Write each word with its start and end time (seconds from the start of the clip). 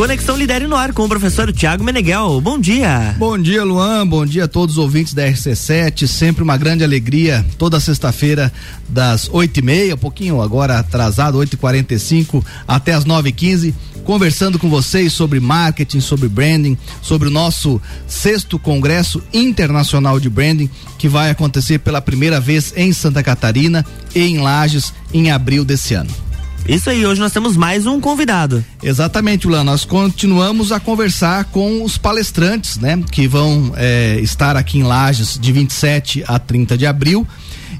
Conexão 0.00 0.34
Lidere 0.34 0.66
no 0.66 0.76
ar 0.76 0.94
com 0.94 1.04
o 1.04 1.08
professor 1.10 1.52
Tiago 1.52 1.84
Meneghel. 1.84 2.40
Bom 2.40 2.58
dia. 2.58 3.14
Bom 3.18 3.36
dia, 3.36 3.62
Luan. 3.62 4.06
Bom 4.06 4.24
dia 4.24 4.44
a 4.44 4.48
todos 4.48 4.78
os 4.78 4.82
ouvintes 4.82 5.12
da 5.12 5.28
RC7. 5.28 6.06
Sempre 6.06 6.42
uma 6.42 6.56
grande 6.56 6.82
alegria. 6.82 7.44
Toda 7.58 7.78
sexta-feira, 7.78 8.50
das 8.88 9.28
oito 9.30 9.58
e 9.58 9.62
meia, 9.62 9.94
um 9.94 9.98
pouquinho 9.98 10.40
agora 10.40 10.78
atrasado, 10.78 11.36
oito 11.36 11.52
e 11.52 11.56
quarenta 11.58 11.92
e 11.92 11.98
cinco, 11.98 12.42
até 12.66 12.94
as 12.94 13.04
nove 13.04 13.28
e 13.28 13.32
quinze, 13.32 13.74
conversando 14.02 14.58
com 14.58 14.70
vocês 14.70 15.12
sobre 15.12 15.38
marketing, 15.38 16.00
sobre 16.00 16.30
branding, 16.30 16.78
sobre 17.02 17.28
o 17.28 17.30
nosso 17.30 17.78
sexto 18.08 18.58
Congresso 18.58 19.22
Internacional 19.34 20.18
de 20.18 20.30
Branding, 20.30 20.70
que 20.96 21.08
vai 21.08 21.28
acontecer 21.28 21.78
pela 21.78 22.00
primeira 22.00 22.40
vez 22.40 22.72
em 22.74 22.90
Santa 22.94 23.22
Catarina 23.22 23.84
e 24.14 24.20
em 24.20 24.38
Lages 24.38 24.94
em 25.12 25.30
abril 25.30 25.62
desse 25.62 25.92
ano. 25.92 26.29
Isso 26.70 26.88
aí, 26.88 27.04
hoje 27.04 27.20
nós 27.20 27.32
temos 27.32 27.56
mais 27.56 27.84
um 27.84 28.00
convidado. 28.00 28.64
Exatamente, 28.80 29.48
Ulan. 29.48 29.64
Nós 29.64 29.84
continuamos 29.84 30.70
a 30.70 30.78
conversar 30.78 31.46
com 31.46 31.82
os 31.82 31.98
palestrantes, 31.98 32.78
né? 32.78 33.02
Que 33.10 33.26
vão 33.26 33.72
é, 33.74 34.20
estar 34.20 34.56
aqui 34.56 34.78
em 34.78 34.84
Lages 34.84 35.36
de 35.36 35.50
27 35.50 36.22
a 36.28 36.38
30 36.38 36.78
de 36.78 36.86
abril. 36.86 37.26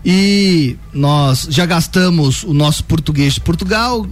E 0.05 0.77
nós 0.93 1.47
já 1.49 1.65
gastamos 1.65 2.43
o 2.43 2.53
nosso 2.53 2.83
português 2.83 3.35
de 3.35 3.41
Portugal, 3.43 4.05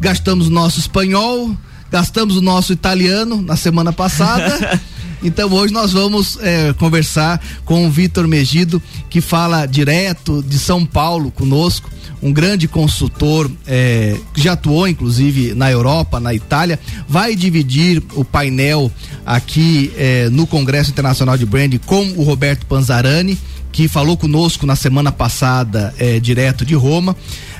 gastamos 0.00 0.48
o 0.48 0.50
nosso 0.50 0.80
espanhol, 0.80 1.56
gastamos 1.90 2.36
o 2.36 2.42
nosso 2.42 2.72
italiano 2.72 3.40
na 3.42 3.56
semana 3.56 3.92
passada. 3.92 4.80
Então 5.22 5.50
hoje 5.50 5.72
nós 5.72 5.94
vamos 5.94 6.38
é, 6.42 6.74
conversar 6.74 7.42
com 7.64 7.86
o 7.86 7.90
Vitor 7.90 8.28
Megido, 8.28 8.80
que 9.08 9.22
fala 9.22 9.64
direto 9.64 10.42
de 10.42 10.58
São 10.58 10.84
Paulo 10.84 11.30
conosco 11.30 11.90
um 12.22 12.32
grande 12.32 12.66
consultor 12.66 13.50
é, 13.66 14.16
que 14.34 14.40
já 14.40 14.52
atuou 14.52 14.88
inclusive 14.88 15.54
na 15.54 15.70
Europa, 15.70 16.18
na 16.18 16.34
Itália, 16.34 16.78
vai 17.08 17.34
dividir 17.34 18.02
o 18.14 18.24
painel 18.24 18.90
aqui 19.24 19.92
é, 19.96 20.28
no 20.30 20.46
Congresso 20.46 20.90
Internacional 20.90 21.36
de 21.36 21.46
Branding 21.46 21.78
com 21.78 22.02
o 22.16 22.22
Roberto 22.22 22.66
Panzarani, 22.66 23.38
que 23.70 23.88
falou 23.88 24.16
conosco 24.16 24.66
na 24.66 24.74
semana 24.74 25.12
passada 25.12 25.94
é, 25.98 26.18
direto 26.18 26.64
de 26.64 26.74
Roma. 26.74 27.14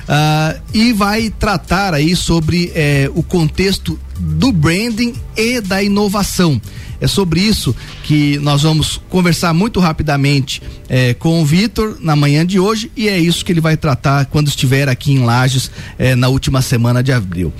Uh, 0.07 0.61
e 0.73 0.93
vai 0.93 1.29
tratar 1.29 1.93
aí 1.93 2.15
sobre 2.15 2.71
o 3.13 3.21
contexto 3.21 3.99
do 4.17 4.51
branding 4.51 5.13
e 5.35 5.59
da 5.59 5.83
inovação. 5.83 6.61
É 6.99 7.07
sobre 7.07 7.39
isso 7.39 7.75
que 8.03 8.39
nós 8.39 8.63
vamos 8.63 8.99
conversar 9.09 9.53
muito 9.53 9.79
rapidamente 9.79 10.61
eh, 10.89 11.13
com 11.13 11.41
o 11.41 11.45
Vitor 11.45 11.97
na 11.99 12.15
manhã 12.15 12.45
de 12.45 12.59
hoje 12.59 12.91
e 12.95 13.07
é 13.07 13.19
isso 13.19 13.45
que 13.45 13.51
ele 13.51 13.61
vai 13.61 13.77
tratar 13.77 14.25
quando 14.25 14.47
estiver 14.47 14.89
aqui 14.89 15.11
em 15.11 15.23
Lages 15.23 15.69
eh, 15.99 16.15
na 16.15 16.27
última 16.27 16.61
semana 16.61 17.03
de 17.03 17.11
abril. 17.11 17.53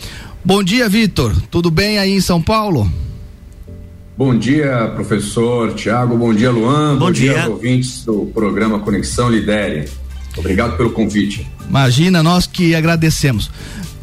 Bom 0.44 0.64
dia, 0.64 0.90
Vitor. 0.90 1.36
Tudo 1.52 1.70
bem 1.70 2.00
aí 2.00 2.14
em 2.14 2.22
São 2.22 2.42
Paulo? 2.42 2.92
Bom 4.18 4.36
dia, 4.36 4.92
professor 4.96 5.76
Tiago. 5.76 6.18
Bom 6.18 6.34
dia, 6.34 6.50
Luan. 6.50 6.94
Bom, 6.94 7.06
Bom 7.06 7.12
dia. 7.12 7.34
dia 7.34 7.50
ouvintes 7.50 8.04
do 8.04 8.26
programa 8.34 8.80
Conexão 8.80 9.30
Lidere. 9.30 9.88
Obrigado 10.38 10.78
pelo 10.78 10.92
convite. 10.92 11.48
Imagina, 11.68 12.24
nós 12.24 12.48
que 12.48 12.76
agradecemos. 12.76 13.52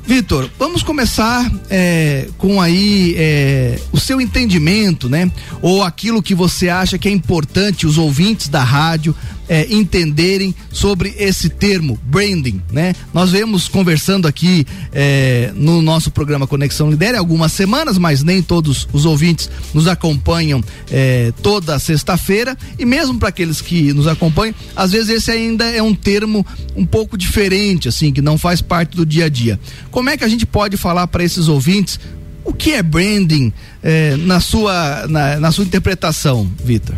Vitor, 0.06 0.50
vamos 0.58 0.82
começar 0.82 1.50
é, 1.70 2.28
com 2.36 2.60
aí 2.60 3.14
é, 3.16 3.80
o 3.90 3.98
seu 3.98 4.20
entendimento, 4.20 5.08
né? 5.08 5.30
Ou 5.62 5.82
aquilo 5.82 6.22
que 6.22 6.34
você 6.34 6.68
acha 6.68 6.98
que 6.98 7.08
é 7.08 7.10
importante 7.10 7.86
os 7.86 7.96
ouvintes 7.96 8.48
da 8.48 8.62
rádio 8.62 9.16
é, 9.48 9.66
entenderem 9.72 10.54
sobre 10.70 11.14
esse 11.18 11.48
termo 11.48 11.98
branding, 12.04 12.62
né? 12.70 12.94
Nós 13.12 13.30
vemos 13.30 13.68
conversando 13.68 14.26
aqui 14.26 14.66
é, 14.92 15.52
no 15.54 15.82
nosso 15.82 16.10
programa 16.10 16.46
Conexão 16.46 16.90
Lidere 16.90 17.16
algumas 17.16 17.52
semanas, 17.52 17.98
mas 17.98 18.22
nem 18.22 18.42
todos 18.42 18.88
os 18.92 19.04
ouvintes 19.04 19.50
nos 19.72 19.86
acompanham 19.86 20.62
é, 20.90 21.32
toda 21.42 21.78
sexta-feira 21.78 22.56
e 22.78 22.84
mesmo 22.84 23.18
para 23.18 23.28
aqueles 23.28 23.60
que 23.60 23.92
nos 23.92 24.06
acompanham, 24.06 24.54
às 24.74 24.92
vezes 24.92 25.08
esse 25.08 25.30
ainda 25.30 25.64
é 25.64 25.82
um 25.82 25.94
termo 25.94 26.46
um 26.76 26.84
pouco 26.84 27.16
diferente, 27.16 27.88
assim, 27.88 28.12
que 28.12 28.22
não 28.22 28.38
faz 28.38 28.60
parte 28.60 28.96
do 28.96 29.04
dia 29.04 29.26
a 29.26 29.28
dia. 29.28 29.58
Como 29.94 30.10
é 30.10 30.16
que 30.16 30.24
a 30.24 30.28
gente 30.28 30.44
pode 30.44 30.76
falar 30.76 31.06
para 31.06 31.22
esses 31.22 31.46
ouvintes 31.46 32.00
o 32.44 32.52
que 32.52 32.72
é 32.72 32.82
branding 32.82 33.52
é, 33.80 34.16
na 34.16 34.40
sua 34.40 35.06
na, 35.06 35.38
na 35.38 35.52
sua 35.52 35.62
interpretação, 35.62 36.50
Vitor? 36.64 36.96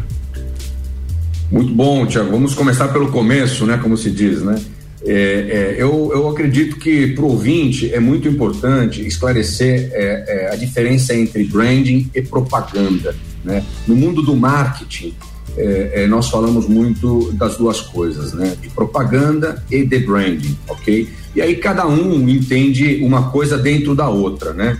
Muito 1.53 1.75
bom, 1.75 2.07
Tiago. 2.07 2.31
Vamos 2.31 2.55
começar 2.55 2.89
pelo 2.89 3.12
começo, 3.12 3.67
né? 3.67 3.77
Como 3.77 3.99
se 3.99 4.11
diz, 4.11 4.41
né? 4.41 4.59
É, 5.05 5.12
é, 5.12 5.77
eu, 5.77 6.11
eu 6.11 6.27
acredito 6.31 6.79
que 6.79 7.09
para 7.09 7.23
o 7.23 7.33
ouvinte 7.33 7.93
é 7.93 8.01
muito 8.01 8.29
importante 8.29 9.07
esclarecer 9.07 9.91
é, 9.93 10.25
é, 10.27 10.55
a 10.55 10.57
diferença 10.57 11.15
entre 11.15 11.45
branding 11.45 12.11
e 12.15 12.23
propaganda. 12.23 13.15
Né? 13.45 13.63
No 13.87 13.95
mundo 13.95 14.23
do 14.23 14.34
marketing, 14.34 15.15
é, 15.55 15.93
é, 15.97 16.07
nós 16.07 16.31
falamos 16.31 16.67
muito 16.67 17.31
das 17.34 17.59
duas 17.59 17.83
coisas, 17.83 18.33
né? 18.33 18.57
de 18.61 18.71
propaganda 18.71 19.63
e 19.71 19.84
de 19.84 19.99
branding, 19.99 20.57
ok? 20.67 21.07
E 21.37 21.43
aí 21.43 21.55
cada 21.57 21.87
um 21.87 22.27
entende 22.29 22.99
uma 23.05 23.31
coisa 23.31 23.59
dentro 23.59 23.95
da 23.95 24.09
outra. 24.09 24.55
Né? 24.55 24.79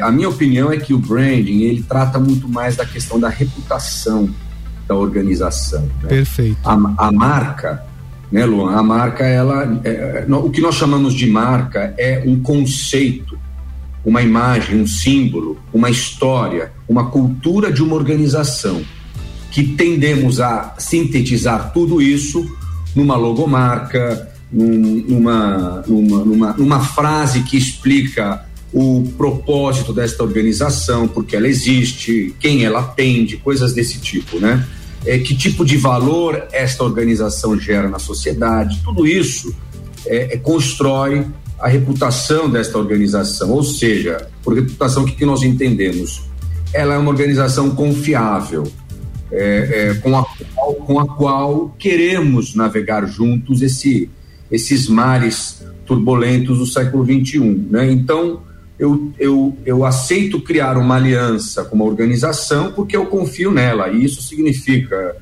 a 0.00 0.10
minha 0.10 0.30
opinião 0.30 0.72
é 0.72 0.78
que 0.78 0.94
o 0.94 0.98
branding 0.98 1.64
ele 1.64 1.84
trata 1.86 2.18
muito 2.18 2.48
mais 2.48 2.76
da 2.76 2.86
questão 2.86 3.20
da 3.20 3.28
reputação 3.28 4.30
da 4.88 4.94
organização. 4.94 5.82
Né? 6.02 6.08
Perfeito. 6.08 6.56
A, 6.64 6.72
a, 6.96 7.12
marca, 7.12 7.84
né, 8.32 8.46
Luan? 8.46 8.74
A 8.74 8.82
marca, 8.82 9.26
ela, 9.26 9.80
é, 9.84 10.24
é 10.26 10.34
o 10.34 10.48
que 10.48 10.62
nós 10.62 10.76
chamamos 10.76 11.12
de 11.12 11.26
marca 11.26 11.92
é 11.98 12.22
um 12.24 12.40
conceito, 12.40 13.38
uma 14.02 14.22
imagem, 14.22 14.80
um 14.80 14.86
símbolo, 14.86 15.58
uma 15.74 15.90
história, 15.90 16.72
uma 16.88 17.10
cultura 17.10 17.70
de 17.70 17.82
uma 17.82 17.94
organização 17.94 18.82
que 19.50 19.62
tendemos 19.62 20.40
a 20.40 20.74
sintetizar 20.78 21.70
tudo 21.74 22.00
isso 22.00 22.50
numa 22.96 23.16
logomarca, 23.16 24.32
numa, 24.52 25.84
numa, 25.86 26.24
numa, 26.24 26.52
numa 26.54 26.80
frase 26.80 27.42
que 27.42 27.56
explica 27.56 28.46
o 28.72 29.02
propósito 29.16 29.92
desta 29.92 30.22
organização, 30.22 31.08
porque 31.08 31.34
ela 31.34 31.48
existe, 31.48 32.34
quem 32.38 32.64
ela 32.64 32.80
atende, 32.80 33.36
coisas 33.38 33.72
desse 33.72 33.98
tipo, 33.98 34.38
né? 34.38 34.66
é, 35.06 35.18
que 35.18 35.34
tipo 35.34 35.64
de 35.64 35.76
valor 35.76 36.46
esta 36.52 36.84
organização 36.84 37.58
gera 37.58 37.88
na 37.88 37.98
sociedade, 37.98 38.80
tudo 38.84 39.06
isso 39.06 39.54
é, 40.06 40.34
é, 40.34 40.36
constrói 40.36 41.26
a 41.58 41.68
reputação 41.68 42.48
desta 42.48 42.78
organização, 42.78 43.50
ou 43.50 43.64
seja, 43.64 44.28
por 44.42 44.54
reputação 44.54 45.04
que, 45.04 45.12
que 45.12 45.24
nós 45.24 45.42
entendemos? 45.42 46.22
Ela 46.72 46.94
é 46.94 46.98
uma 46.98 47.10
organização 47.10 47.70
confiável, 47.70 48.70
é, 49.30 49.90
é, 49.90 49.94
com, 49.94 50.16
a 50.16 50.24
com 50.86 51.00
a 51.00 51.06
qual 51.06 51.74
queremos 51.78 52.54
navegar 52.54 53.06
juntos 53.06 53.60
esse, 53.60 54.08
esses 54.50 54.88
mares 54.88 55.62
turbulentos 55.84 56.58
do 56.58 56.66
século 56.66 57.04
XXI. 57.04 57.40
Né? 57.70 57.90
Então, 57.90 58.42
eu, 58.78 59.12
eu, 59.18 59.56
eu 59.66 59.84
aceito 59.84 60.40
criar 60.40 60.76
uma 60.76 60.96
aliança 60.96 61.64
com 61.64 61.74
uma 61.74 61.84
organização 61.84 62.72
porque 62.72 62.96
eu 62.96 63.06
confio 63.06 63.50
nela. 63.50 63.88
E 63.88 64.04
isso 64.04 64.22
significa, 64.22 65.16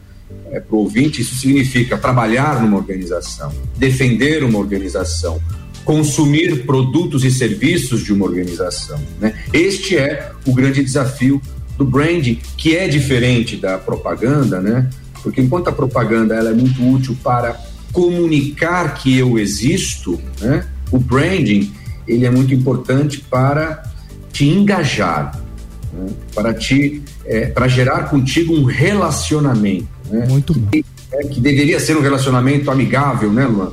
é, 0.50 0.60
para 0.60 0.76
o 0.76 0.80
ouvinte, 0.80 1.22
isso 1.22 1.34
significa 1.36 1.96
trabalhar 1.96 2.60
numa 2.62 2.76
organização, 2.76 3.52
defender 3.76 4.44
uma 4.44 4.58
organização, 4.58 5.40
consumir 5.84 6.66
produtos 6.66 7.24
e 7.24 7.30
serviços 7.30 8.04
de 8.04 8.12
uma 8.12 8.26
organização. 8.26 9.00
Né? 9.20 9.34
Este 9.52 9.96
é 9.96 10.32
o 10.44 10.52
grande 10.52 10.82
desafio 10.82 11.40
do 11.78 11.84
branding, 11.84 12.40
que 12.56 12.76
é 12.76 12.88
diferente 12.88 13.56
da 13.56 13.78
propaganda, 13.78 14.60
né? 14.60 14.90
porque 15.22 15.40
enquanto 15.40 15.68
a 15.68 15.72
propaganda 15.72 16.34
ela 16.34 16.50
é 16.50 16.54
muito 16.54 16.82
útil 16.88 17.16
para 17.22 17.58
comunicar 17.92 18.94
que 18.94 19.16
eu 19.16 19.38
existo, 19.38 20.20
né? 20.40 20.66
o 20.90 20.98
branding 20.98 21.72
ele 22.06 22.24
é 22.24 22.30
muito 22.30 22.54
importante 22.54 23.20
para 23.20 23.82
te 24.32 24.46
engajar, 24.46 25.40
né? 25.92 26.06
para 26.34 26.54
te 26.54 27.02
é, 27.24 27.46
para 27.46 27.66
gerar 27.66 28.04
contigo 28.04 28.54
um 28.54 28.64
relacionamento, 28.64 29.88
né? 30.08 30.26
Muito 30.28 30.54
bom. 30.54 30.70
Que, 30.70 30.84
é, 31.12 31.22
que 31.24 31.40
deveria 31.40 31.80
ser 31.80 31.96
um 31.96 32.00
relacionamento 32.00 32.70
amigável, 32.70 33.32
né, 33.32 33.44
Luan? 33.46 33.72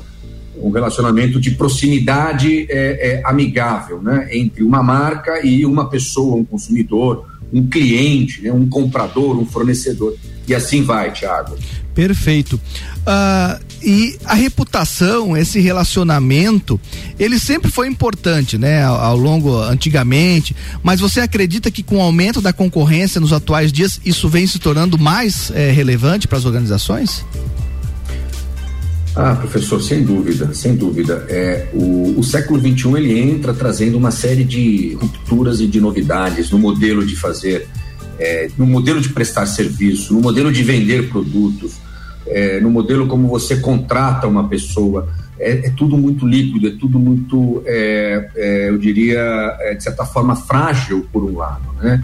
Um 0.64 0.72
relacionamento 0.72 1.40
de 1.40 1.52
proximidade 1.52 2.66
é, 2.70 3.20
é, 3.20 3.22
amigável, 3.26 4.02
né? 4.02 4.30
Entre 4.32 4.64
uma 4.64 4.82
marca 4.82 5.46
e 5.46 5.66
uma 5.66 5.90
pessoa, 5.90 6.38
um 6.38 6.46
consumidor, 6.46 7.28
um 7.52 7.68
cliente, 7.68 8.42
né? 8.42 8.52
um 8.52 8.68
comprador, 8.68 9.38
um 9.38 9.46
fornecedor. 9.46 10.16
E 10.48 10.56
assim 10.56 10.82
vai, 10.82 11.12
Tiago. 11.12 11.56
Perfeito. 11.94 12.56
Uh, 12.56 13.64
e 13.84 14.18
a 14.26 14.34
reputação, 14.34 15.38
esse 15.38 15.60
relacionamento, 15.60 16.80
ele 17.20 17.38
sempre 17.38 17.70
foi 17.70 17.88
importante, 17.88 18.58
né? 18.58 18.84
Ao, 18.84 18.96
ao, 18.96 19.18
longo, 19.18 19.58
antigamente. 19.62 20.56
Mas 20.82 21.00
você 21.00 21.22
acredita 21.22 21.70
que 21.70 21.84
com 21.84 21.98
o 21.98 22.02
aumento 22.02 22.42
da 22.42 22.52
concorrência 22.52 23.22
nos 23.22 23.32
atuais 23.32 23.72
dias, 23.72 24.02
isso 24.04 24.28
vem 24.28 24.48
se 24.48 24.58
tornando 24.58 24.98
mais 24.98 25.52
é, 25.52 25.72
relevante 25.72 26.28
para 26.28 26.38
as 26.38 26.46
organizações? 26.46 27.24
Ah, 29.16 29.36
professor, 29.36 29.82
sem 29.82 30.04
dúvida, 30.04 30.54
sem 30.54 30.76
dúvida. 30.76 31.26
É, 31.30 31.68
o, 31.74 32.20
o 32.20 32.24
século 32.24 32.60
XXI 32.60 32.96
ele 32.98 33.20
entra 33.20 33.54
trazendo 33.54 33.96
uma 33.96 34.10
série 34.10 34.44
de 34.44 34.98
rupturas 35.00 35.60
e 35.60 35.68
de 35.68 35.80
novidades 35.80 36.50
no 36.50 36.58
modelo 36.58 37.06
de 37.06 37.16
fazer, 37.16 37.68
é, 38.20 38.50
no 38.58 38.66
modelo 38.66 39.00
de 39.00 39.10
prestar 39.10 39.46
serviço, 39.46 40.16
no 40.16 40.22
modelo 40.22 40.52
de 40.52 40.64
vender 40.64 41.10
produtos, 41.10 41.74
é, 42.26 42.60
no 42.60 42.72
modelo 42.72 43.06
como 43.06 43.28
você 43.28 43.58
contrata 43.58 44.28
uma 44.28 44.48
pessoa. 44.50 45.08
É, 45.40 45.68
é 45.68 45.70
tudo 45.70 45.96
muito 45.96 46.26
líquido, 46.26 46.68
é 46.68 46.72
tudo 46.72 46.98
muito, 46.98 47.62
é, 47.68 48.30
é, 48.36 48.70
eu 48.70 48.80
diria, 48.80 49.58
é, 49.60 49.76
de 49.76 49.84
certa 49.84 50.06
forma, 50.06 50.36
frágil, 50.36 51.08
por 51.12 51.24
um 51.24 51.38
lado, 51.38 51.72
né? 51.82 52.04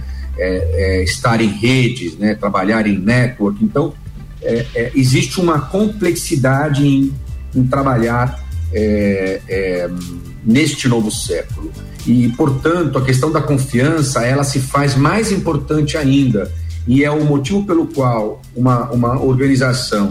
estar 1.03 1.41
em 1.41 1.49
redes, 1.49 2.17
né? 2.17 2.33
trabalhar 2.33 2.87
em 2.87 2.97
network. 2.97 3.61
Então, 3.61 3.93
é, 4.41 4.65
é, 4.75 4.91
existe 4.95 5.39
uma 5.39 5.59
complexidade 5.59 6.85
em, 6.85 7.13
em 7.55 7.67
trabalhar 7.67 8.43
é, 8.71 9.41
é, 9.47 9.89
neste 10.43 10.87
novo 10.87 11.11
século. 11.11 11.71
E, 12.05 12.29
portanto, 12.29 12.97
a 12.97 13.03
questão 13.03 13.31
da 13.31 13.41
confiança, 13.41 14.25
ela 14.25 14.43
se 14.43 14.59
faz 14.59 14.95
mais 14.95 15.31
importante 15.31 15.97
ainda. 15.97 16.51
E 16.87 17.03
é 17.03 17.11
o 17.11 17.23
motivo 17.23 17.65
pelo 17.65 17.87
qual 17.87 18.41
uma, 18.55 18.89
uma 18.91 19.21
organização 19.21 20.09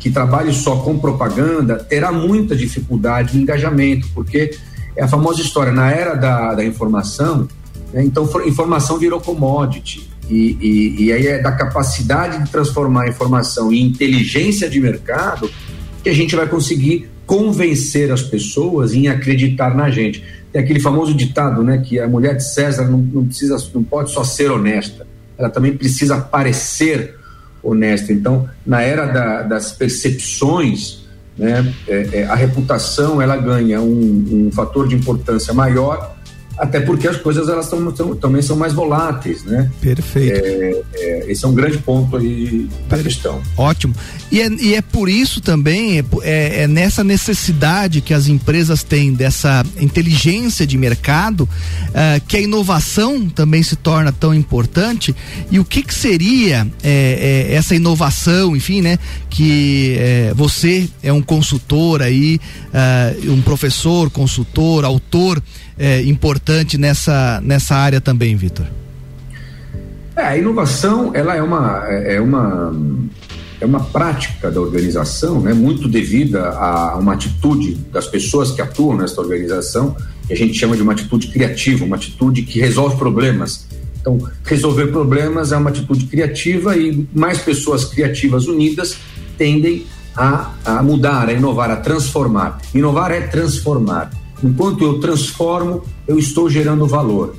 que 0.00 0.10
trabalhe 0.10 0.52
só 0.52 0.76
com 0.76 0.98
propaganda 0.98 1.76
terá 1.76 2.12
muita 2.12 2.54
dificuldade 2.54 3.32
de 3.32 3.38
engajamento, 3.38 4.08
porque 4.14 4.56
é 4.96 5.04
a 5.04 5.08
famosa 5.08 5.40
história, 5.40 5.72
na 5.72 5.90
era 5.90 6.14
da, 6.14 6.54
da 6.54 6.64
informação, 6.64 7.48
né, 7.92 8.04
então 8.04 8.28
informação 8.46 8.98
virou 8.98 9.20
commodity. 9.20 10.07
E, 10.30 10.56
e, 10.60 11.04
e 11.04 11.12
aí 11.12 11.26
é 11.26 11.38
da 11.38 11.52
capacidade 11.52 12.44
de 12.44 12.50
transformar 12.50 13.04
a 13.04 13.08
informação 13.08 13.72
em 13.72 13.82
inteligência 13.82 14.68
de 14.68 14.80
mercado 14.80 15.50
que 16.02 16.08
a 16.08 16.14
gente 16.14 16.36
vai 16.36 16.46
conseguir 16.46 17.08
convencer 17.26 18.10
as 18.10 18.22
pessoas 18.22 18.94
em 18.94 19.08
acreditar 19.08 19.74
na 19.74 19.90
gente. 19.90 20.24
Tem 20.52 20.62
aquele 20.62 20.80
famoso 20.80 21.14
ditado, 21.14 21.62
né, 21.62 21.78
que 21.78 21.98
a 22.00 22.08
mulher 22.08 22.36
de 22.36 22.44
César 22.44 22.84
não, 22.84 22.98
não 22.98 23.26
precisa, 23.26 23.56
não 23.74 23.84
pode 23.84 24.10
só 24.10 24.24
ser 24.24 24.50
honesta, 24.50 25.06
ela 25.36 25.50
também 25.50 25.76
precisa 25.76 26.18
parecer 26.18 27.16
honesta. 27.62 28.12
Então, 28.12 28.48
na 28.66 28.80
era 28.80 29.06
da, 29.06 29.42
das 29.42 29.72
percepções, 29.72 31.06
né, 31.36 31.72
é, 31.86 32.08
é, 32.12 32.24
a 32.24 32.34
reputação 32.34 33.20
ela 33.20 33.36
ganha 33.36 33.80
um, 33.80 34.46
um 34.48 34.50
fator 34.52 34.88
de 34.88 34.94
importância 34.94 35.52
maior 35.52 36.16
até 36.58 36.80
porque 36.80 37.06
as 37.06 37.16
coisas 37.16 37.48
elas 37.48 37.68
tão, 37.68 37.92
tão, 37.92 38.16
também 38.16 38.42
são 38.42 38.56
mais 38.56 38.72
voláteis, 38.72 39.44
né? 39.44 39.70
Perfeito. 39.80 40.34
É, 40.44 40.82
é, 40.94 41.30
esse 41.30 41.44
é 41.44 41.48
um 41.48 41.54
grande 41.54 41.78
ponto 41.78 42.16
aí 42.16 42.68
da 42.88 42.98
questão. 42.98 43.40
Ótimo. 43.56 43.94
E 44.30 44.40
é, 44.40 44.48
e 44.60 44.74
é 44.74 44.82
por 44.82 45.08
isso 45.08 45.40
também, 45.40 45.98
é, 45.98 46.04
é, 46.22 46.62
é, 46.62 46.66
nessa 46.66 47.04
necessidade 47.04 48.00
que 48.00 48.12
as 48.12 48.26
empresas 48.26 48.82
têm 48.82 49.12
dessa 49.12 49.64
inteligência 49.80 50.66
de 50.66 50.76
mercado, 50.76 51.42
uh, 51.42 52.20
que 52.26 52.36
a 52.36 52.40
inovação 52.40 53.28
também 53.28 53.62
se 53.62 53.76
torna 53.76 54.10
tão 54.10 54.34
importante. 54.34 55.14
E 55.50 55.58
o 55.58 55.64
que, 55.64 55.82
que 55.82 55.94
seria 55.94 56.66
é, 56.82 57.46
é, 57.50 57.54
essa 57.54 57.74
inovação, 57.74 58.56
enfim, 58.56 58.82
né? 58.82 58.98
Que 59.30 59.96
você 60.34 60.88
é 61.02 61.12
um 61.12 61.22
consultor 61.22 62.02
aí, 62.02 62.40
uh, 62.68 63.32
um 63.32 63.40
professor, 63.40 64.10
consultor, 64.10 64.84
autor 64.84 65.40
é, 65.78 66.02
importante 66.02 66.76
nessa, 66.76 67.40
nessa 67.42 67.76
área 67.76 68.00
também, 68.00 68.34
Vitor? 68.36 68.66
É, 70.16 70.22
a 70.22 70.36
inovação 70.36 71.12
ela 71.14 71.36
é 71.36 71.42
uma, 71.42 71.84
é, 71.86 72.16
é 72.16 72.20
uma, 72.20 72.74
é 73.60 73.64
uma 73.64 73.80
prática 73.80 74.50
da 74.50 74.60
organização, 74.60 75.40
né, 75.40 75.54
muito 75.54 75.88
devida 75.88 76.48
a 76.50 76.96
uma 76.96 77.12
atitude 77.12 77.74
das 77.92 78.06
pessoas 78.06 78.50
que 78.50 78.60
atuam 78.60 78.96
nessa 78.96 79.20
organização, 79.20 79.96
que 80.26 80.32
a 80.32 80.36
gente 80.36 80.58
chama 80.58 80.76
de 80.76 80.82
uma 80.82 80.92
atitude 80.92 81.28
criativa, 81.28 81.84
uma 81.84 81.96
atitude 81.96 82.42
que 82.42 82.58
resolve 82.58 82.96
problemas. 82.96 83.66
Então, 84.00 84.18
resolver 84.44 84.88
problemas 84.88 85.52
é 85.52 85.56
uma 85.56 85.70
atitude 85.70 86.06
criativa 86.06 86.76
e 86.76 87.06
mais 87.14 87.38
pessoas 87.38 87.84
criativas 87.84 88.46
unidas 88.46 88.96
tendem 89.36 89.86
a, 90.16 90.52
a 90.64 90.82
mudar, 90.82 91.28
a 91.28 91.32
inovar, 91.32 91.70
a 91.70 91.76
transformar. 91.76 92.58
Inovar 92.74 93.12
é 93.12 93.20
transformar. 93.20 94.10
Enquanto 94.42 94.84
eu 94.84 95.00
transformo, 95.00 95.82
eu 96.06 96.18
estou 96.18 96.48
gerando 96.48 96.86
valor. 96.86 97.36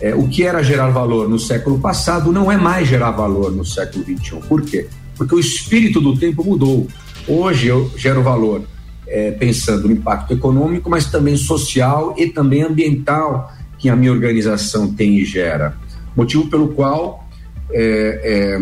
É, 0.00 0.14
o 0.14 0.26
que 0.28 0.42
era 0.42 0.62
gerar 0.62 0.88
valor 0.90 1.28
no 1.28 1.38
século 1.38 1.78
passado 1.78 2.32
não 2.32 2.50
é 2.50 2.56
mais 2.56 2.88
gerar 2.88 3.10
valor 3.10 3.52
no 3.52 3.64
século 3.64 4.04
XXI. 4.04 4.36
Por 4.48 4.62
quê? 4.62 4.88
Porque 5.14 5.34
o 5.34 5.38
espírito 5.38 6.00
do 6.00 6.16
tempo 6.16 6.42
mudou. 6.42 6.88
Hoje 7.28 7.68
eu 7.68 7.90
gero 7.96 8.22
valor 8.22 8.62
é, 9.06 9.30
pensando 9.32 9.88
no 9.88 9.92
impacto 9.92 10.32
econômico, 10.32 10.88
mas 10.88 11.06
também 11.06 11.36
social 11.36 12.14
e 12.16 12.26
também 12.28 12.62
ambiental 12.62 13.52
que 13.78 13.88
a 13.88 13.96
minha 13.96 14.10
organização 14.10 14.92
tem 14.92 15.18
e 15.18 15.24
gera. 15.24 15.76
Motivo 16.16 16.48
pelo 16.48 16.68
qual 16.68 17.28
é, 17.70 18.20
é 18.24 18.58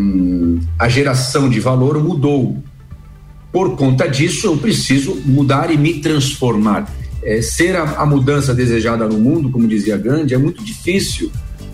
a 0.78 0.88
geração 0.88 1.48
de 1.48 1.60
valor 1.60 2.02
mudou. 2.02 2.56
Por 3.52 3.76
conta 3.76 4.06
disso, 4.08 4.46
eu 4.46 4.56
preciso 4.56 5.14
mudar 5.24 5.70
e 5.70 5.78
me 5.78 6.00
transformar 6.00 6.92
é, 7.22 7.42
ser 7.42 7.76
a, 7.76 7.82
a, 7.82 8.06
mudança 8.06 8.54
desejada 8.54 9.06
no 9.06 9.18
mundo, 9.18 9.50
como 9.50 9.66
dizia 9.66 9.96
Gandhi, 9.96 10.34
é 10.34 10.38
muito 10.38 10.62
difícil. 10.64 11.30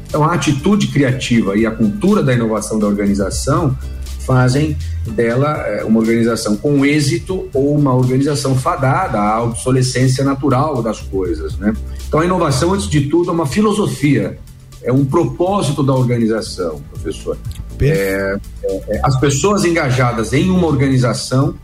Então, 0.07 0.23
a 0.23 0.35
atitude 0.35 0.89
criativa 0.89 1.57
e 1.57 1.67
a 1.67 1.71
cultura 1.71 2.23
da 2.23 2.33
inovação 2.33 2.79
da 2.79 2.87
organização 2.87 3.77
fazem 4.21 4.77
dela 5.07 5.59
é, 5.67 5.85
uma 5.85 6.01
organização 6.01 6.57
com 6.57 6.85
êxito 6.85 7.49
ou 7.53 7.77
uma 7.77 7.95
organização 7.95 8.57
fadada 8.57 9.21
à 9.21 9.43
obsolescência 9.43 10.25
natural 10.25 10.83
das 10.83 11.01
coisas, 11.01 11.57
né? 11.59 11.75
Então, 12.09 12.21
a 12.21 12.25
inovação, 12.25 12.73
antes 12.73 12.89
de 12.89 13.03
tudo, 13.03 13.31
é 13.31 13.33
uma 13.33 13.47
filosofia, 13.47 14.39
é 14.83 14.93
um 14.93 15.05
propósito 15.05 15.83
da 15.83 15.93
organização, 15.93 16.81
professor. 16.93 17.37
É, 17.81 18.39
é, 18.63 18.81
é, 18.89 19.01
as 19.03 19.19
pessoas 19.19 19.65
engajadas 19.65 20.33
em 20.33 20.49
uma 20.49 20.67
organização 20.67 21.55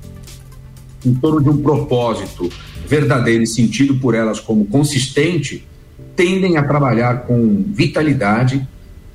em 1.05 1.14
torno 1.14 1.41
de 1.41 1.49
um 1.49 1.62
propósito 1.62 2.50
verdadeiro 2.87 3.43
e 3.43 3.47
sentido 3.47 3.94
por 3.97 4.14
elas 4.14 4.41
como 4.41 4.67
consistente, 4.67 5.67
tendem 6.17 6.56
a 6.56 6.62
trabalhar 6.62 7.23
com 7.23 7.64
vitalidade 7.69 8.67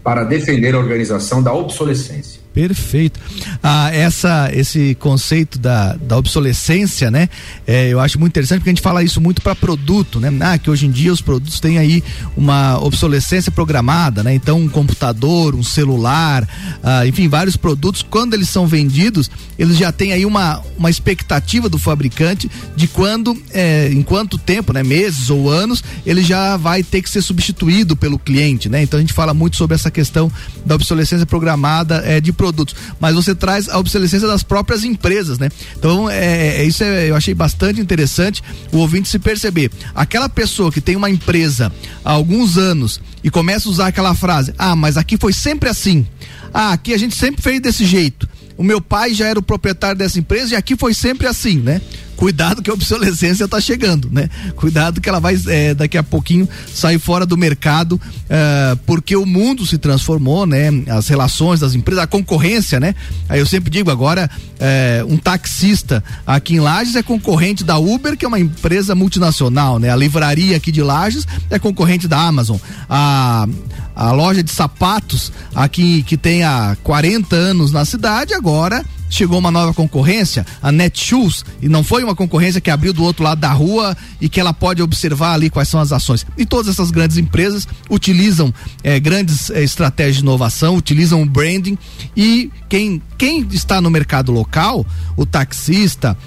para 0.04 0.24
defender 0.24 0.76
a 0.76 0.80
organização 0.80 1.42
da 1.42 1.54
obsolescência. 1.54 2.44
Perfeito. 2.56 3.19
Ah, 3.62 3.94
essa, 3.94 4.50
esse 4.54 4.96
conceito 4.96 5.60
da, 5.60 5.94
da 5.96 6.18
obsolescência, 6.18 7.12
né? 7.12 7.28
É, 7.68 7.90
eu 7.90 8.00
acho 8.00 8.18
muito 8.18 8.31
interessante 8.31 8.60
porque 8.60 8.69
a 8.69 8.74
gente 8.74 8.81
fala 8.81 9.04
isso 9.04 9.19
muito 9.19 9.42
para 9.42 9.54
produto, 9.54 10.22
né? 10.22 10.31
Ah, 10.40 10.57
que 10.57 10.69
hoje 10.69 10.86
em 10.86 10.92
dia 10.92 11.12
os 11.12 11.19
produtos 11.19 11.60
têm 11.60 11.78
aí 11.78 12.02
uma 12.38 12.81
obsolescência 12.81 13.52
programada, 13.52 14.24
né? 14.24 14.34
Então, 14.34 14.57
um 14.62 14.69
computador, 14.69 15.53
um 15.53 15.63
celular, 15.63 16.48
ah, 16.82 17.06
enfim, 17.06 17.27
vários 17.27 17.58
produtos, 17.58 18.01
quando 18.01 18.36
eles 18.36 18.48
são 18.48 18.65
vendidos, 18.65 19.29
eles 19.60 19.75
já 19.77 19.91
têm 19.91 20.13
aí 20.13 20.25
uma, 20.25 20.63
uma 20.77 20.89
expectativa 20.89 21.68
do 21.68 21.77
fabricante 21.77 22.50
de 22.74 22.88
quando, 22.88 23.38
é, 23.51 23.89
em 23.91 24.01
quanto 24.01 24.38
tempo, 24.38 24.72
né? 24.72 24.82
Meses 24.82 25.29
ou 25.29 25.50
anos, 25.50 25.84
ele 26.06 26.24
já 26.24 26.56
vai 26.56 26.84
ter 26.84 27.01
que 27.01 27.10
ser 27.10 27.22
substituído 27.22 27.98
pelo 27.98 28.18
cliente, 28.18 28.70
né? 28.70 28.82
Então, 28.82 28.98
a 28.98 29.01
gente 29.01 29.12
fala 29.12 29.34
muito 29.34 29.58
sobre 29.58 29.75
essa 29.75 29.91
questão 29.91 30.32
da 30.65 30.75
obsolescência 30.75 31.25
programada 31.25 32.01
é, 32.06 32.22
de 32.22 32.32
produtos 32.32 32.45
produtos, 32.46 32.75
mas 33.00 33.16
você 33.16 33.34
traz 33.34 33.68
a 33.68 33.80
obsolescência 33.80 34.28
das 34.28 34.44
próprias 34.44 34.84
empresas, 34.84 35.40
né? 35.40 35.50
Então, 35.75 36.08
é, 36.08 36.58
é 36.58 36.64
isso 36.64 36.84
é, 36.84 37.10
eu 37.10 37.16
achei 37.16 37.34
bastante 37.34 37.82
interessante 37.82 38.44
o 38.72 38.78
ouvinte 38.78 39.10
se 39.10 39.18
perceber. 39.18 39.72
Aquela 39.96 40.30
pessoa 40.30 40.72
que 40.72 40.80
tem 40.80 40.96
uma 40.96 41.10
empresa 41.10 41.72
há 42.04 42.12
alguns 42.12 42.58
anos 42.58 43.02
e 43.24 43.32
começa 43.32 43.68
a 43.68 43.72
usar 43.72 43.88
aquela 43.88 44.14
frase: 44.14 44.54
ah, 44.58 44.75
mas 44.75 44.96
aqui 44.96 45.18
foi 45.18 45.34
sempre 45.34 45.70
assim. 45.70 46.06
Ah, 46.54 46.74
aqui 46.74 46.94
a 46.94 46.98
gente 46.98 47.16
sempre 47.16 47.42
fez 47.42 47.60
desse 47.60 47.84
jeito. 47.84 48.30
O 48.58 48.64
meu 48.64 48.80
pai 48.80 49.14
já 49.14 49.28
era 49.28 49.40
o 49.40 49.44
proprietário 49.44 49.98
dessa 49.98 50.20
empresa 50.20 50.54
e 50.54 50.56
aqui 50.56 50.78
foi 50.78 50.94
sempre 50.94 51.28
assim, 51.28 51.58
né? 51.58 51.82
Cuidado 52.15 52.62
que 52.62 52.69
a 52.69 52.74
obsolescência 52.74 53.45
está 53.45 53.60
chegando, 53.60 54.10
né? 54.12 54.29
Cuidado 54.55 55.01
que 55.01 55.10
ela 55.10 55.19
vai 55.19 55.38
é, 55.48 55.74
daqui 55.74 55.98
a 55.98 56.03
pouquinho 56.03 56.48
sair 56.74 57.00
fora 57.00 57.25
do 57.25 57.38
mercado, 57.38 58.00
é, 58.29 58.77
porque 58.86 59.15
o 59.15 59.25
mundo 59.25 59.65
se 59.65 59.77
transformou, 59.77 60.45
né? 60.45 60.69
As 60.88 61.07
relações 61.07 61.60
das 61.60 61.75
empresas, 61.75 62.03
a 62.03 62.07
concorrência, 62.07 62.79
né? 62.79 62.95
Aí 63.29 63.39
eu 63.39 63.45
sempre 63.45 63.69
digo 63.69 63.91
agora, 63.91 64.29
é, 64.60 65.05
um 65.07 65.17
taxista 65.17 66.03
aqui 66.25 66.55
em 66.55 66.60
Lages 66.60 66.95
é 66.95 67.03
concorrente 67.03 67.63
da 67.63 67.77
Uber, 67.77 68.17
que 68.17 68.25
é 68.25 68.27
uma 68.27 68.39
empresa 68.39 68.95
multinacional, 68.95 69.79
né? 69.79 69.89
A 69.89 69.95
livraria 69.95 70.57
aqui 70.57 70.72
de 70.72 70.81
Lages 70.81 71.27
é 71.50 71.60
concorrente 71.60 72.07
da 72.07 72.19
Amazon. 72.19 72.57
A, 72.89 73.48
a 73.95 74.12
loja 74.12 74.43
de 74.43 74.51
sapatos 74.51 75.31
aqui 75.53 76.03
que 76.03 76.17
tem 76.17 76.43
há 76.43 76.75
40 76.84 77.36
anos 77.36 77.72
na 77.72 77.86
cidade 77.86 78.34
agora 78.34 78.84
chegou 79.09 79.39
uma 79.39 79.51
nova 79.51 79.74
concorrência, 79.74 80.45
a 80.62 80.71
Netshoes, 80.71 81.43
e 81.62 81.69
não 81.69 81.83
foi 81.83 82.03
uma 82.03 82.15
concorrência 82.15 82.62
que 82.62 82.69
abriu 82.69 82.93
do 82.93 83.03
outro 83.03 83.24
lado 83.24 83.39
da 83.39 83.51
rua 83.51 83.95
e 84.19 84.27
que 84.27 84.39
ela 84.39 84.53
pode 84.53 84.81
observar 84.81 85.33
ali 85.33 85.50
quais 85.50 85.69
são 85.69 85.79
as 85.79 85.91
ações. 85.91 86.25
E 86.38 86.45
todas 86.45 86.67
essas 86.67 86.91
grandes 86.91 87.17
empresas 87.17 87.67
utilizam 87.89 88.53
eh, 88.83 89.00
grandes 89.00 89.50
eh, 89.50 89.63
estratégias 89.63 90.17
de 90.17 90.24
inovação, 90.24 90.75
utilizam 90.75 91.21
o 91.21 91.25
branding 91.25 91.77
e 92.15 92.51
quem, 92.67 93.01
quem 93.17 93.47
está 93.51 93.79
no 93.79 93.89
mercado 93.89 94.31
local, 94.31 94.85
o 95.15 95.25
taxista, 95.25 96.17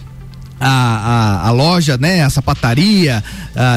a, 0.61 0.69
a, 0.69 1.49
a 1.49 1.51
loja, 1.53 1.97
né, 1.97 2.23
a 2.23 2.31
sapataria, 2.31 3.23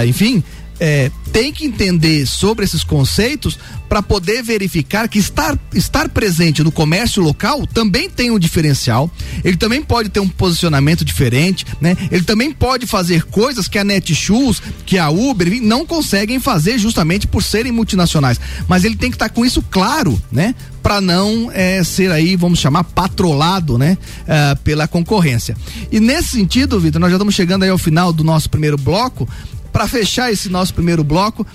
enfim, 0.07 0.43
é, 0.81 1.11
tem 1.31 1.53
que 1.53 1.63
entender 1.63 2.25
sobre 2.25 2.65
esses 2.65 2.83
conceitos 2.83 3.57
para 3.87 4.01
poder 4.01 4.41
verificar 4.41 5.07
que 5.07 5.19
estar, 5.19 5.57
estar 5.75 6.09
presente 6.09 6.63
no 6.63 6.71
comércio 6.71 7.21
local 7.21 7.67
também 7.67 8.09
tem 8.09 8.31
um 8.31 8.39
diferencial. 8.39 9.11
Ele 9.43 9.57
também 9.57 9.83
pode 9.83 10.09
ter 10.09 10.19
um 10.19 10.27
posicionamento 10.27 11.05
diferente, 11.05 11.65
né? 11.79 11.95
Ele 12.09 12.23
também 12.23 12.51
pode 12.51 12.87
fazer 12.87 13.25
coisas 13.25 13.67
que 13.67 13.77
a 13.77 13.83
Netshoes, 13.83 14.61
que 14.85 14.97
a 14.97 15.09
Uber 15.09 15.61
não 15.61 15.85
conseguem 15.85 16.39
fazer 16.39 16.79
justamente 16.79 17.27
por 17.27 17.43
serem 17.43 17.71
multinacionais. 17.71 18.39
Mas 18.67 18.83
ele 18.83 18.95
tem 18.95 19.11
que 19.11 19.15
estar 19.15 19.29
tá 19.29 19.35
com 19.35 19.45
isso 19.45 19.61
claro, 19.61 20.19
né? 20.31 20.55
Para 20.81 20.99
não 20.99 21.51
é, 21.53 21.83
ser 21.83 22.11
aí, 22.11 22.35
vamos 22.35 22.57
chamar, 22.57 22.85
patrolado, 22.85 23.77
né? 23.77 23.97
Uh, 24.23 24.57
pela 24.63 24.87
concorrência. 24.87 25.55
E 25.91 25.99
nesse 25.99 26.29
sentido, 26.29 26.79
Vitor, 26.79 26.99
nós 26.99 27.11
já 27.11 27.17
estamos 27.17 27.35
chegando 27.35 27.63
aí 27.63 27.69
ao 27.69 27.77
final 27.77 28.11
do 28.11 28.23
nosso 28.23 28.49
primeiro 28.49 28.77
bloco 28.77 29.27
para 29.71 29.87
fechar 29.87 30.31
esse 30.31 30.49
nosso 30.49 30.73
primeiro 30.73 31.03
bloco, 31.03 31.45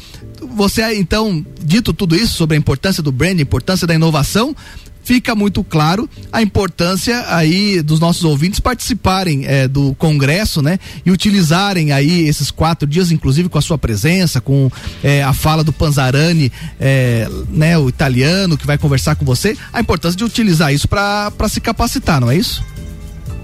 você 0.54 0.94
então, 0.94 1.44
dito 1.60 1.92
tudo 1.92 2.16
isso 2.16 2.34
sobre 2.34 2.56
a 2.56 2.58
importância 2.58 3.02
do 3.02 3.12
brand, 3.12 3.38
a 3.38 3.42
importância 3.42 3.86
da 3.86 3.94
inovação, 3.94 4.54
fica 5.06 5.36
muito 5.36 5.62
claro 5.62 6.10
a 6.32 6.42
importância 6.42 7.24
aí 7.28 7.80
dos 7.80 8.00
nossos 8.00 8.24
ouvintes 8.24 8.58
participarem 8.58 9.46
é, 9.46 9.68
do 9.68 9.94
congresso, 9.94 10.60
né? 10.60 10.80
E 11.04 11.12
utilizarem 11.12 11.92
aí 11.92 12.26
esses 12.26 12.50
quatro 12.50 12.88
dias, 12.88 13.12
inclusive 13.12 13.48
com 13.48 13.56
a 13.56 13.62
sua 13.62 13.78
presença, 13.78 14.40
com 14.40 14.68
é, 15.04 15.22
a 15.22 15.32
fala 15.32 15.62
do 15.62 15.72
Panzarani, 15.72 16.50
é, 16.80 17.28
né? 17.48 17.78
O 17.78 17.88
italiano 17.88 18.58
que 18.58 18.66
vai 18.66 18.76
conversar 18.76 19.14
com 19.14 19.24
você, 19.24 19.56
a 19.72 19.80
importância 19.80 20.16
de 20.18 20.24
utilizar 20.24 20.74
isso 20.74 20.88
para 20.88 21.48
se 21.48 21.60
capacitar, 21.60 22.20
não 22.20 22.28
é 22.28 22.36
isso? 22.36 22.64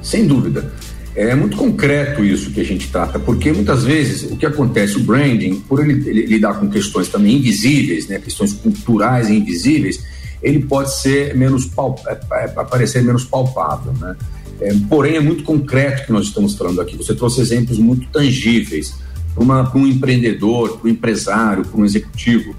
Sem 0.03 0.27
dúvida. 0.27 0.73
É 1.15 1.35
muito 1.35 1.59
concreto 1.59 2.25
isso 2.25 2.51
que 2.51 2.61
a 2.61 2.65
gente 2.65 2.89
trata, 2.89 3.19
porque 3.19 3.53
muitas 3.53 3.85
vezes 3.85 4.31
o 4.31 4.37
que 4.37 4.47
acontece, 4.47 4.97
o 4.97 5.01
branding, 5.01 5.61
por 5.61 5.85
ele, 5.85 6.09
ele 6.09 6.27
lidar 6.27 6.55
com 6.55 6.71
questões 6.71 7.09
também 7.09 7.37
invisíveis, 7.37 8.09
né, 8.09 8.19
questões 8.19 8.55
culturais 8.55 9.29
e 9.29 9.35
invisíveis, 9.35 10.03
ele 10.43 10.61
pode 10.61 10.95
ser 10.95 11.37
menos 11.37 11.71
é, 12.07 12.19
é, 12.33 12.45
aparecer 12.57 13.03
menos 13.03 13.25
palpável, 13.25 13.93
né? 14.01 14.17
É, 14.61 14.73
porém 14.89 15.17
é 15.17 15.21
muito 15.21 15.45
concreto 15.45 16.07
que 16.07 16.13
nós 16.13 16.27
estamos 16.27 16.55
falando 16.55 16.81
aqui. 16.81 16.97
Você 16.97 17.15
trouxe 17.15 17.41
exemplos 17.41 17.79
muito 17.79 18.09
tangíveis 18.09 18.95
para 19.35 19.79
um 19.79 19.87
empreendedor, 19.87 20.79
para 20.79 20.89
um 20.89 20.93
empresário, 20.93 21.65
para 21.65 21.81
um 21.81 21.85
executivo. 21.85 22.55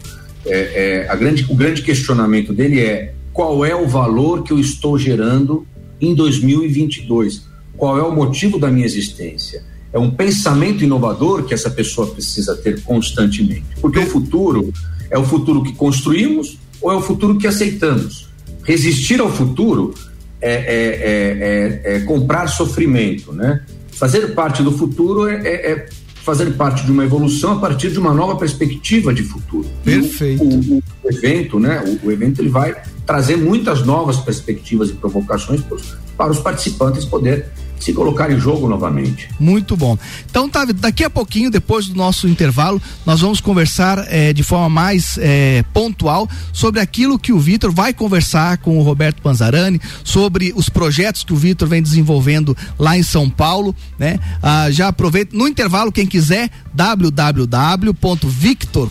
É, 0.45 1.07
é, 1.09 1.15
grande, 1.15 1.45
o 1.49 1.55
grande 1.55 1.81
questionamento 1.81 2.53
dele 2.53 2.81
é 2.81 3.13
qual 3.31 3.65
é 3.65 3.75
o 3.75 3.87
valor 3.87 4.43
que 4.43 4.51
eu 4.51 4.59
estou 4.59 4.97
gerando 4.97 5.65
em 5.99 6.13
2022 6.13 7.52
qual 7.77 7.97
é 7.97 8.03
o 8.03 8.11
motivo 8.11 8.59
da 8.59 8.69
minha 8.69 8.85
existência. 8.85 9.63
É 9.91 9.99
um 9.99 10.09
pensamento 10.09 10.83
inovador 10.83 11.43
que 11.43 11.53
essa 11.53 11.69
pessoa 11.69 12.07
precisa 12.07 12.55
ter 12.55 12.81
constantemente. 12.81 13.65
Porque 13.79 13.99
o 13.99 14.05
futuro 14.07 14.73
é 15.09 15.17
o 15.17 15.23
futuro 15.23 15.61
que 15.61 15.73
construímos 15.73 16.57
ou 16.81 16.91
é 16.91 16.95
o 16.95 17.01
futuro 17.01 17.37
que 17.37 17.45
aceitamos. 17.45 18.27
Resistir 18.63 19.19
ao 19.19 19.31
futuro 19.31 19.93
é, 20.41 20.51
é, 20.51 20.55
é, 20.55 21.93
é, 21.93 21.95
é 21.97 21.99
comprar 22.01 22.47
sofrimento, 22.47 23.31
né? 23.31 23.61
Fazer 23.91 24.33
parte 24.33 24.63
do 24.63 24.71
futuro 24.71 25.27
é, 25.27 25.35
é, 25.35 25.71
é, 25.71 25.89
fazer 26.23 26.51
parte 26.55 26.83
de 26.85 26.91
uma 26.91 27.05
evolução 27.05 27.53
a 27.53 27.59
partir 27.59 27.91
de 27.91 27.99
uma 27.99 28.13
nova 28.13 28.35
perspectiva 28.35 29.13
de 29.13 29.23
futuro. 29.23 29.69
Perfeito. 29.85 30.43
O, 30.43 30.47
o, 30.47 30.83
o, 31.03 31.09
evento, 31.09 31.59
né? 31.59 31.83
O, 31.85 32.07
o 32.07 32.11
evento 32.11 32.41
ele 32.41 32.49
vai 32.49 32.75
trazer 33.05 33.37
muitas 33.37 33.85
novas 33.85 34.17
perspectivas 34.17 34.89
e 34.89 34.93
provocações 34.93 35.61
para 35.61 35.75
os 35.75 35.95
participantes 36.39 37.05
poder 37.05 37.51
se 37.83 37.91
colocar 37.91 38.31
em 38.31 38.39
jogo 38.39 38.67
novamente. 38.67 39.27
Muito 39.39 39.75
bom. 39.75 39.97
Então, 40.29 40.47
tá, 40.47 40.63
daqui 40.65 41.03
a 41.03 41.09
pouquinho, 41.09 41.51
depois 41.51 41.87
do 41.87 41.95
nosso 41.95 42.29
intervalo, 42.29 42.81
nós 43.05 43.19
vamos 43.19 43.41
conversar 43.41 44.05
é, 44.09 44.31
de 44.31 44.41
forma 44.41 44.69
mais 44.69 45.17
é, 45.19 45.65
pontual 45.73 46.29
sobre 46.53 46.79
aquilo 46.79 47.19
que 47.19 47.33
o 47.33 47.39
Vitor 47.39 47.73
vai 47.73 47.93
conversar 47.93 48.57
com 48.59 48.77
o 48.77 48.83
Roberto 48.83 49.21
Panzarani, 49.21 49.81
sobre 50.03 50.53
os 50.55 50.69
projetos 50.69 51.23
que 51.23 51.33
o 51.33 51.35
Vitor 51.35 51.67
vem 51.67 51.83
desenvolvendo 51.83 52.55
lá 52.79 52.97
em 52.97 53.03
São 53.03 53.29
Paulo, 53.29 53.75
né? 53.99 54.17
Ah, 54.41 54.71
já 54.71 54.87
aproveita, 54.87 55.35
no 55.35 55.45
intervalo, 55.47 55.91
quem 55.91 56.07
quiser, 56.07 56.49
www.victor 56.73 57.19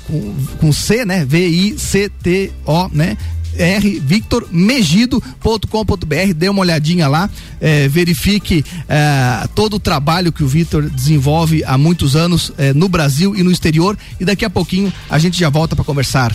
com, 0.07 0.35
com 0.61 0.73
C, 0.73 1.07
né? 1.07 1.25
V-I-C-T-O, 1.25 2.89
né? 2.93 3.17
rvictormegido.com.br, 3.57 6.35
dê 6.35 6.49
uma 6.49 6.61
olhadinha 6.61 7.09
lá, 7.09 7.31
é, 7.61 7.89
verifique 7.89 8.65
é, 8.89 9.49
todo 9.55 9.75
o 9.75 9.81
trabalho 9.81 10.33
que 10.33 10.43
o 10.43 10.49
Vitor 10.49 10.91
desenvolve 10.91 11.63
há 11.65 11.79
muitos 11.79 12.17
anos 12.17 12.53
é, 12.59 12.73
no 12.73 12.89
Brasil 12.89 13.37
e 13.37 13.43
no 13.43 13.51
exterior 13.51 13.97
e 14.19 14.25
daqui 14.25 14.45
a 14.45 14.51
pouquinho 14.51 14.93
a 15.09 15.19
gente 15.19 15.39
já 15.39 15.49
volta 15.49 15.77
para 15.77 15.85
conversar. 15.85 16.35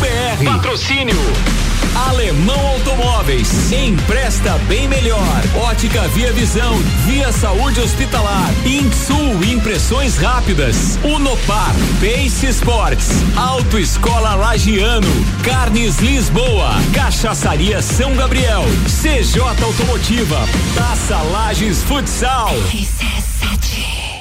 com.br 0.00 0.44
Patrocínio 0.44 1.16
Alemão 2.08 2.58
Automóveis. 2.68 3.70
Empresta 3.72 4.56
bem 4.68 4.88
melhor. 4.88 5.42
Ótica 5.56 6.08
Via 6.08 6.32
Visão. 6.32 6.78
Via 7.04 7.30
Saúde 7.32 7.80
Hospitalar. 7.80 8.50
Insul 8.64 9.44
Impressões 9.44 10.16
Rápidas. 10.16 10.98
Unopar. 11.02 11.74
Pace 12.00 12.46
Sports. 12.46 13.10
Autoescola 13.36 14.34
Lagiano. 14.34 15.08
Carnes 15.42 15.98
Lisboa. 15.98 16.70
Cachaçaria 16.94 17.82
São 17.82 18.14
Gabriel. 18.14 18.64
CJ 18.86 19.40
Automotiva. 19.62 20.38
Taça 20.74 21.16
Lages 21.22 21.82
Futsal. 21.82 22.54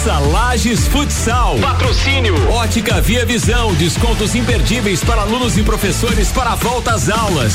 Taça 0.00 0.18
Lages 0.18 0.88
Futsal. 0.88 1.58
Patrocínio. 1.58 2.34
Ótica 2.48 3.02
Via 3.02 3.26
Visão. 3.26 3.74
Descontos 3.74 4.34
imperdíveis 4.34 5.04
para 5.04 5.20
alunos 5.20 5.58
e 5.58 5.62
professores 5.62 6.32
para 6.32 6.52
a 6.52 6.54
volta 6.54 6.94
às 6.94 7.10
aulas. 7.10 7.52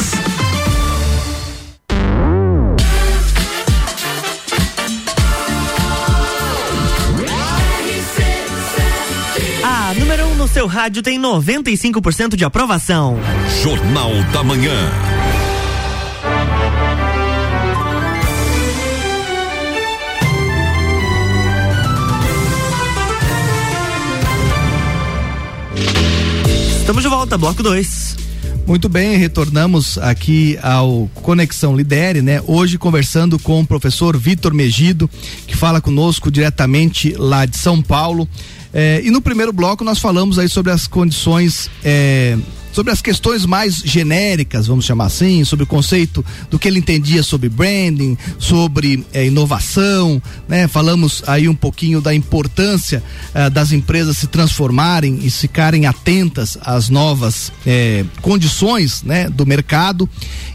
A 9.64 9.94
número 9.96 10.25
1 10.28 10.32
um 10.32 10.36
no 10.36 10.48
seu 10.48 10.68
rádio 10.68 11.02
tem 11.02 11.20
95% 11.20 12.36
de 12.36 12.46
aprovação. 12.46 13.18
Jornal 13.64 14.12
da 14.32 14.44
Manhã. 14.44 15.15
Estamos 26.86 27.01
de 27.01 27.10
volta, 27.10 27.36
bloco 27.36 27.63
2. 27.63 28.15
Muito 28.68 28.88
bem, 28.88 29.18
retornamos 29.18 29.98
aqui 29.98 30.56
ao 30.62 31.10
Conexão 31.15 31.75
Lidere, 31.75 32.22
né? 32.22 32.39
Hoje 32.46 32.77
conversando 32.77 33.39
com 33.39 33.60
o 33.60 33.65
professor 33.65 34.15
Vitor 34.15 34.54
Megido, 34.54 35.10
que 35.48 35.58
fala 35.58 35.82
conosco 35.82 36.30
diretamente 36.30 37.15
lá 37.18 37.48
de 37.48 37.58
São 37.58 37.82
Paulo. 37.82 38.30
É, 38.77 39.01
e 39.05 39.10
no 39.10 39.22
primeiro 39.22 39.53
bloco 39.53 39.86
nós 39.86 40.00
falamos 40.00 40.38
aí 40.38 40.50
sobre 40.50 40.70
as 40.70 40.86
condições 40.86 41.70
é, 41.82 42.38
sobre 42.75 42.91
as 42.91 43.01
questões 43.01 43.46
mais 43.46 43.75
genéricas, 43.75 44.67
vamos 44.67 44.84
chamar 44.84 45.05
assim, 45.05 45.46
sobre 45.46 45.63
o 45.63 45.67
conceito 45.67 46.25
do 46.51 46.60
que 46.60 46.67
ele 46.67 46.79
entendia 46.79 47.24
sobre 47.24 47.48
branding, 47.48 48.17
sobre 48.38 49.05
é, 49.13 49.25
inovação, 49.25 50.22
né? 50.46 50.67
Falamos 50.67 51.24
aí 51.25 51.48
um 51.48 51.55
pouquinho 51.55 52.01
da 52.01 52.13
importância 52.13 53.01
é, 53.34 53.50
das 53.50 53.72
empresas 53.72 54.17
se 54.17 54.27
transformarem 54.27 55.20
e 55.24 55.32
ficarem 55.32 55.86
atentas 55.86 56.58
às 56.60 56.89
novas 56.89 57.50
é, 57.65 58.03
condições, 58.22 59.03
né? 59.03 59.29
Do 59.29 59.46
mercado. 59.46 60.10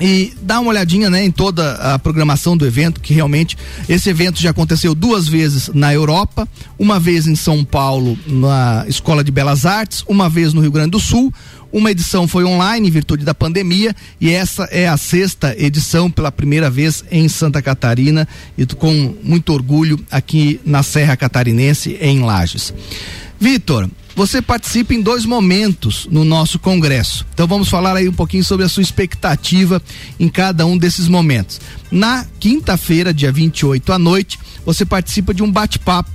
e 0.00 0.34
dá 0.42 0.60
uma 0.60 0.70
olhadinha 0.70 1.08
né, 1.08 1.24
em 1.24 1.30
toda 1.30 1.72
a 1.74 1.98
programação 1.98 2.56
do 2.56 2.66
evento, 2.66 3.00
que 3.00 3.14
realmente 3.14 3.56
esse 3.88 4.10
evento 4.10 4.40
já 4.40 4.50
aconteceu 4.50 4.94
duas 4.94 5.26
vezes 5.26 5.70
na 5.72 5.92
Europa, 5.92 6.46
uma 6.78 7.00
vez 7.00 7.26
em 7.26 7.34
São 7.34 7.64
Paulo, 7.64 8.18
na 8.26 8.84
Escola 8.88 9.24
de 9.24 9.30
Belas 9.30 9.64
Artes, 9.64 10.04
uma 10.06 10.28
vez 10.28 10.52
no 10.52 10.60
Rio 10.60 10.70
Grande 10.70 10.90
do 10.90 11.00
Sul. 11.00 11.32
Uma 11.72 11.90
edição 11.90 12.28
foi 12.28 12.44
online 12.44 12.88
em 12.88 12.90
virtude 12.90 13.24
da 13.24 13.34
pandemia 13.34 13.94
e 14.20 14.30
essa 14.30 14.64
é 14.64 14.86
a 14.86 14.96
sexta 14.96 15.54
edição 15.58 16.10
pela 16.10 16.30
primeira 16.30 16.70
vez 16.70 17.04
em 17.10 17.28
Santa 17.28 17.60
Catarina 17.60 18.26
e 18.56 18.64
com 18.64 19.14
muito 19.22 19.52
orgulho 19.52 19.98
aqui 20.10 20.60
na 20.64 20.82
Serra 20.82 21.16
Catarinense 21.16 21.98
em 22.00 22.20
Lages. 22.20 22.72
Vitor, 23.38 23.90
você 24.16 24.40
participa 24.40 24.94
em 24.94 25.02
dois 25.02 25.26
momentos 25.26 26.08
no 26.10 26.24
nosso 26.24 26.58
congresso. 26.58 27.26
Então 27.34 27.46
vamos 27.46 27.68
falar 27.68 27.94
aí 27.94 28.08
um 28.08 28.14
pouquinho 28.14 28.42
sobre 28.42 28.64
a 28.64 28.68
sua 28.68 28.82
expectativa 28.82 29.80
em 30.18 30.26
cada 30.26 30.64
um 30.64 30.78
desses 30.78 31.06
momentos. 31.06 31.60
Na 31.92 32.26
quinta-feira, 32.40 33.12
dia 33.12 33.30
28 33.30 33.92
à 33.92 33.98
noite, 33.98 34.38
você 34.64 34.86
participa 34.86 35.34
de 35.34 35.42
um 35.42 35.52
bate-papo 35.52 36.10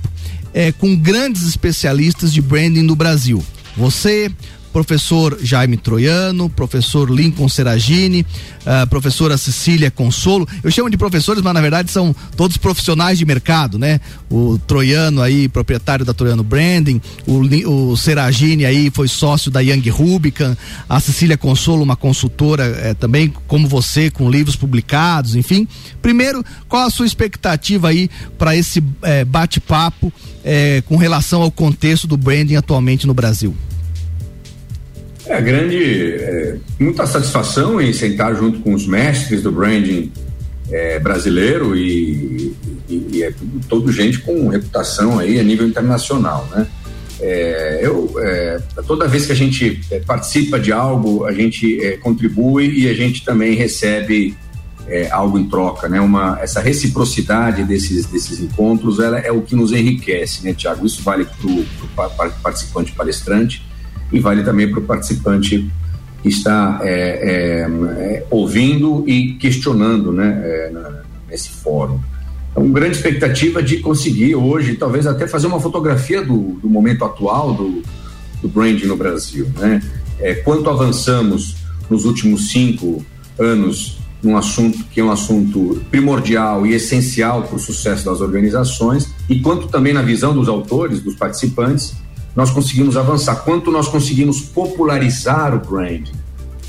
é, 0.52 0.72
com 0.72 0.96
grandes 0.96 1.46
especialistas 1.46 2.32
de 2.32 2.42
branding 2.42 2.82
no 2.82 2.96
Brasil. 2.96 3.42
Você, 3.76 4.30
professor 4.72 5.38
Jaime 5.42 5.76
Troiano, 5.76 6.48
professor 6.48 7.10
Lincoln 7.10 7.48
Seragini, 7.48 8.26
uh, 8.60 8.86
professora 8.88 9.36
Cecília 9.36 9.90
Consolo. 9.90 10.48
Eu 10.62 10.70
chamo 10.70 10.90
de 10.90 10.96
professores, 10.96 11.42
mas 11.42 11.52
na 11.52 11.60
verdade 11.60 11.90
são 11.90 12.14
todos 12.36 12.56
profissionais 12.56 13.18
de 13.18 13.24
mercado, 13.24 13.78
né? 13.78 14.00
O 14.30 14.58
Troiano 14.66 15.20
aí, 15.20 15.48
proprietário 15.48 16.04
da 16.04 16.14
Troiano 16.14 16.42
Branding, 16.42 17.00
o, 17.26 17.90
o 17.92 17.96
Seragini 17.96 18.64
aí 18.64 18.90
foi 18.90 19.08
sócio 19.08 19.50
da 19.50 19.60
Young 19.60 19.88
Rubicon, 19.90 20.56
a 20.88 20.98
Cecília 21.00 21.36
Consolo, 21.36 21.82
uma 21.82 21.96
consultora 21.96 22.64
eh, 22.64 22.94
também, 22.94 23.32
como 23.46 23.68
você, 23.68 24.10
com 24.10 24.30
livros 24.30 24.56
publicados, 24.56 25.36
enfim. 25.36 25.68
Primeiro, 26.00 26.44
qual 26.68 26.86
a 26.86 26.90
sua 26.90 27.06
expectativa 27.06 27.88
aí 27.88 28.08
para 28.38 28.56
esse 28.56 28.82
eh, 29.02 29.24
bate-papo 29.24 30.12
eh, 30.44 30.82
com 30.86 30.96
relação 30.96 31.42
ao 31.42 31.50
contexto 31.50 32.06
do 32.06 32.16
branding 32.16 32.56
atualmente 32.56 33.06
no 33.06 33.14
Brasil? 33.14 33.54
É 35.26 35.40
grande, 35.40 36.14
é, 36.14 36.56
muita 36.78 37.06
satisfação 37.06 37.80
em 37.80 37.92
sentar 37.92 38.34
junto 38.34 38.60
com 38.60 38.74
os 38.74 38.86
mestres 38.86 39.42
do 39.42 39.52
branding 39.52 40.10
é, 40.70 40.98
brasileiro 40.98 41.76
e, 41.76 42.54
e, 42.88 43.08
e, 43.12 43.22
é 43.22 43.32
todo 43.68 43.92
gente 43.92 44.18
com 44.18 44.48
reputação 44.48 45.18
aí 45.18 45.38
a 45.38 45.42
nível 45.42 45.66
internacional, 45.66 46.48
né? 46.50 46.66
É, 47.20 47.80
eu 47.82 48.12
é, 48.18 48.60
toda 48.84 49.06
vez 49.06 49.26
que 49.26 49.32
a 49.32 49.34
gente 49.36 49.80
é, 49.92 50.00
participa 50.00 50.58
de 50.58 50.72
algo, 50.72 51.24
a 51.24 51.32
gente 51.32 51.80
é, 51.80 51.96
contribui 51.98 52.80
e 52.80 52.88
a 52.88 52.94
gente 52.94 53.24
também 53.24 53.54
recebe 53.54 54.36
algo 55.10 55.38
em 55.38 55.48
troca, 55.48 55.88
né? 55.88 56.00
Uma 56.00 56.38
essa 56.42 56.60
reciprocidade 56.60 57.62
desses 57.64 58.04
desses 58.06 58.40
encontros, 58.40 58.98
ela 58.98 59.20
é 59.20 59.30
o 59.30 59.40
que 59.40 59.54
nos 59.54 59.72
enriquece, 59.72 60.44
né, 60.44 60.52
Tiago? 60.52 60.84
Isso 60.84 61.02
vale 61.02 61.24
para 61.94 62.28
o 62.28 62.32
participante 62.42 62.92
palestrante 62.92 63.62
e 64.12 64.20
vale 64.20 64.42
também 64.42 64.70
para 64.70 64.80
o 64.80 64.82
participante 64.82 65.70
que 66.22 66.28
está 66.28 66.80
é, 66.82 66.90
é, 66.90 67.60
é, 67.62 68.26
ouvindo 68.30 69.04
e 69.08 69.34
questionando 69.34 70.12
né, 70.12 70.40
é, 70.44 70.72
nesse 71.28 71.48
fórum. 71.48 71.98
Então, 72.50 72.70
grande 72.70 72.96
expectativa 72.96 73.62
de 73.62 73.78
conseguir 73.78 74.36
hoje, 74.36 74.76
talvez 74.76 75.06
até 75.06 75.26
fazer 75.26 75.46
uma 75.46 75.58
fotografia 75.58 76.22
do, 76.22 76.58
do 76.60 76.68
momento 76.68 77.04
atual 77.04 77.54
do, 77.54 77.82
do 78.40 78.48
branding 78.48 78.86
no 78.86 78.96
Brasil. 78.96 79.50
Né? 79.58 79.82
É, 80.20 80.34
quanto 80.34 80.70
avançamos 80.70 81.56
nos 81.90 82.04
últimos 82.04 82.50
cinco 82.50 83.04
anos 83.38 83.98
num 84.22 84.36
assunto 84.36 84.84
que 84.84 85.00
é 85.00 85.04
um 85.04 85.10
assunto 85.10 85.82
primordial 85.90 86.64
e 86.64 86.74
essencial 86.74 87.42
para 87.42 87.56
o 87.56 87.58
sucesso 87.58 88.04
das 88.04 88.20
organizações, 88.20 89.12
e 89.28 89.40
quanto 89.40 89.66
também 89.66 89.92
na 89.92 90.02
visão 90.02 90.32
dos 90.32 90.48
autores, 90.48 91.00
dos 91.00 91.16
participantes, 91.16 91.94
nós 92.34 92.50
conseguimos 92.50 92.96
avançar, 92.96 93.36
quanto 93.36 93.70
nós 93.70 93.88
conseguimos 93.88 94.40
popularizar 94.40 95.54
o 95.54 95.58
branding. 95.58 96.12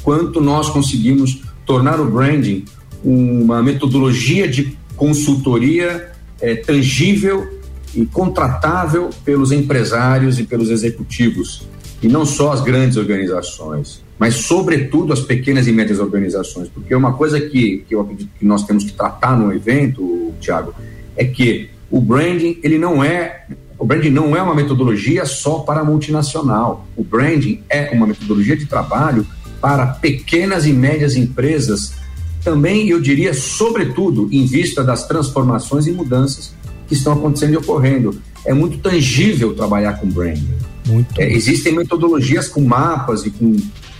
quanto 0.04 0.41
nós 0.41 0.69
conseguimos 0.69 1.41
tornar 1.65 1.97
o 1.99 2.06
branding 2.06 2.65
uma 3.04 3.63
metodologia 3.63 4.47
de 4.47 4.78
consultoria 4.97 6.12
é, 6.41 6.56
tangível 6.56 7.47
e 7.95 8.06
contratável 8.06 9.10
pelos 9.23 9.52
empresários 9.52 10.39
e 10.39 10.43
pelos 10.43 10.69
executivos, 10.69 11.67
e 12.02 12.08
não 12.08 12.26
só 12.26 12.52
as 12.52 12.62
grandes 12.62 12.97
organizações, 12.97 14.04
mas 14.19 14.36
sobretudo 14.36 15.13
as 15.13 15.21
pequenas 15.21 15.67
e 15.67 15.71
médias 15.71 15.99
organizações, 15.99 16.67
porque 16.67 16.93
uma 16.93 17.13
coisa 17.13 17.39
que, 17.39 17.86
que 17.88 17.95
eu 17.95 18.02
acredito 18.02 18.30
que 18.38 18.45
nós 18.45 18.63
temos 18.65 18.84
que 18.84 18.91
tratar 18.91 19.38
no 19.38 19.54
evento, 19.54 20.34
Tiago, 20.39 20.73
é 21.15 21.23
que 21.23 21.69
o 21.89 22.02
branding 22.02 22.60
ele 22.63 22.78
não 22.78 23.04
é 23.04 23.45
o 23.84 23.86
branding 23.86 24.12
não 24.12 24.34
é 24.34 24.41
uma 24.41 24.56
metodologia 24.56 25.26
só 25.26 25.60
para 25.60 25.84
multinacional. 25.84 26.88
O 26.96 27.04
branding 27.04 27.62
é 27.69 27.89
uma 27.91 28.08
metodologia 28.08 28.56
de 28.56 28.65
trabalho 28.65 29.28
para 29.60 29.86
pequenas 29.88 30.65
e 30.65 30.72
médias 30.72 31.17
empresas, 31.17 31.91
também 32.46 32.88
eu 32.88 33.02
diria, 33.02 33.34
sobretudo, 33.34 34.30
em 34.32 34.46
vista 34.46 34.86
das 34.86 35.06
transformações 35.06 35.86
e 35.86 35.91
mudanças 35.91 36.54
que 36.88 36.93
estão 36.93 37.12
acontecendo 37.12 37.56
e 37.56 37.58
ocorrendo. 37.58 38.22
É 38.46 38.54
muito 38.54 38.78
tangível 38.78 39.54
trabalhar 39.54 40.00
com 40.00 40.08
branding. 40.08 40.48
É, 41.17 41.30
existem 41.34 41.74
metodologias 41.74 42.48
com 42.48 42.62
mapas 42.62 43.26
e 43.26 43.32
com, 43.32 43.58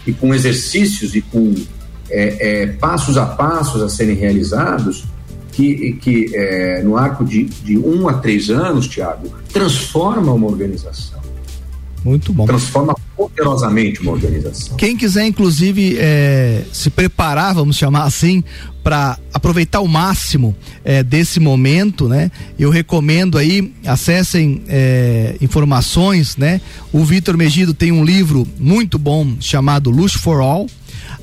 e 0.08 0.14
com 0.14 0.34
exercícios 0.34 1.14
e 1.14 1.20
com 1.20 1.56
é, 2.10 2.62
é, 2.62 2.68
passos 2.68 3.18
a 3.18 3.26
passos 3.26 3.82
a 3.82 3.90
serem 3.90 4.16
realizados 4.16 5.04
que, 5.54 5.94
que 5.94 6.36
é, 6.36 6.82
no 6.84 6.98
arco 6.98 7.24
de, 7.24 7.44
de 7.44 7.78
um 7.78 8.08
a 8.08 8.14
três 8.14 8.50
anos, 8.50 8.88
Tiago, 8.88 9.30
transforma 9.52 10.34
uma 10.34 10.48
organização. 10.48 11.22
Muito 12.04 12.34
bom. 12.34 12.46
Transforma 12.46 12.96
poderosamente 13.16 14.02
uma 14.02 14.12
organização. 14.12 14.76
Quem 14.76 14.98
quiser, 14.98 15.26
inclusive, 15.26 15.96
é, 15.98 16.64
se 16.74 16.90
preparar, 16.90 17.54
vamos 17.54 17.78
chamar 17.78 18.04
assim, 18.04 18.44
para 18.84 19.18
aproveitar 19.34 19.80
o 19.80 19.88
máximo 19.88 20.54
é, 20.84 21.02
desse 21.02 21.40
momento, 21.40 22.10
né? 22.10 22.30
Eu 22.60 22.70
recomendo 22.70 23.38
aí, 23.38 23.74
acessem 23.86 24.64
é, 24.68 25.38
informações, 25.40 26.36
né? 26.36 26.60
O 26.92 27.06
Vitor 27.06 27.38
Megido 27.38 27.74
tem 27.74 27.94
um 27.94 28.04
livro 28.04 28.46
muito 28.60 29.00
bom 29.00 29.38
chamado 29.40 29.90
Lush 29.90 30.16
for 30.16 30.42
All 30.42 30.68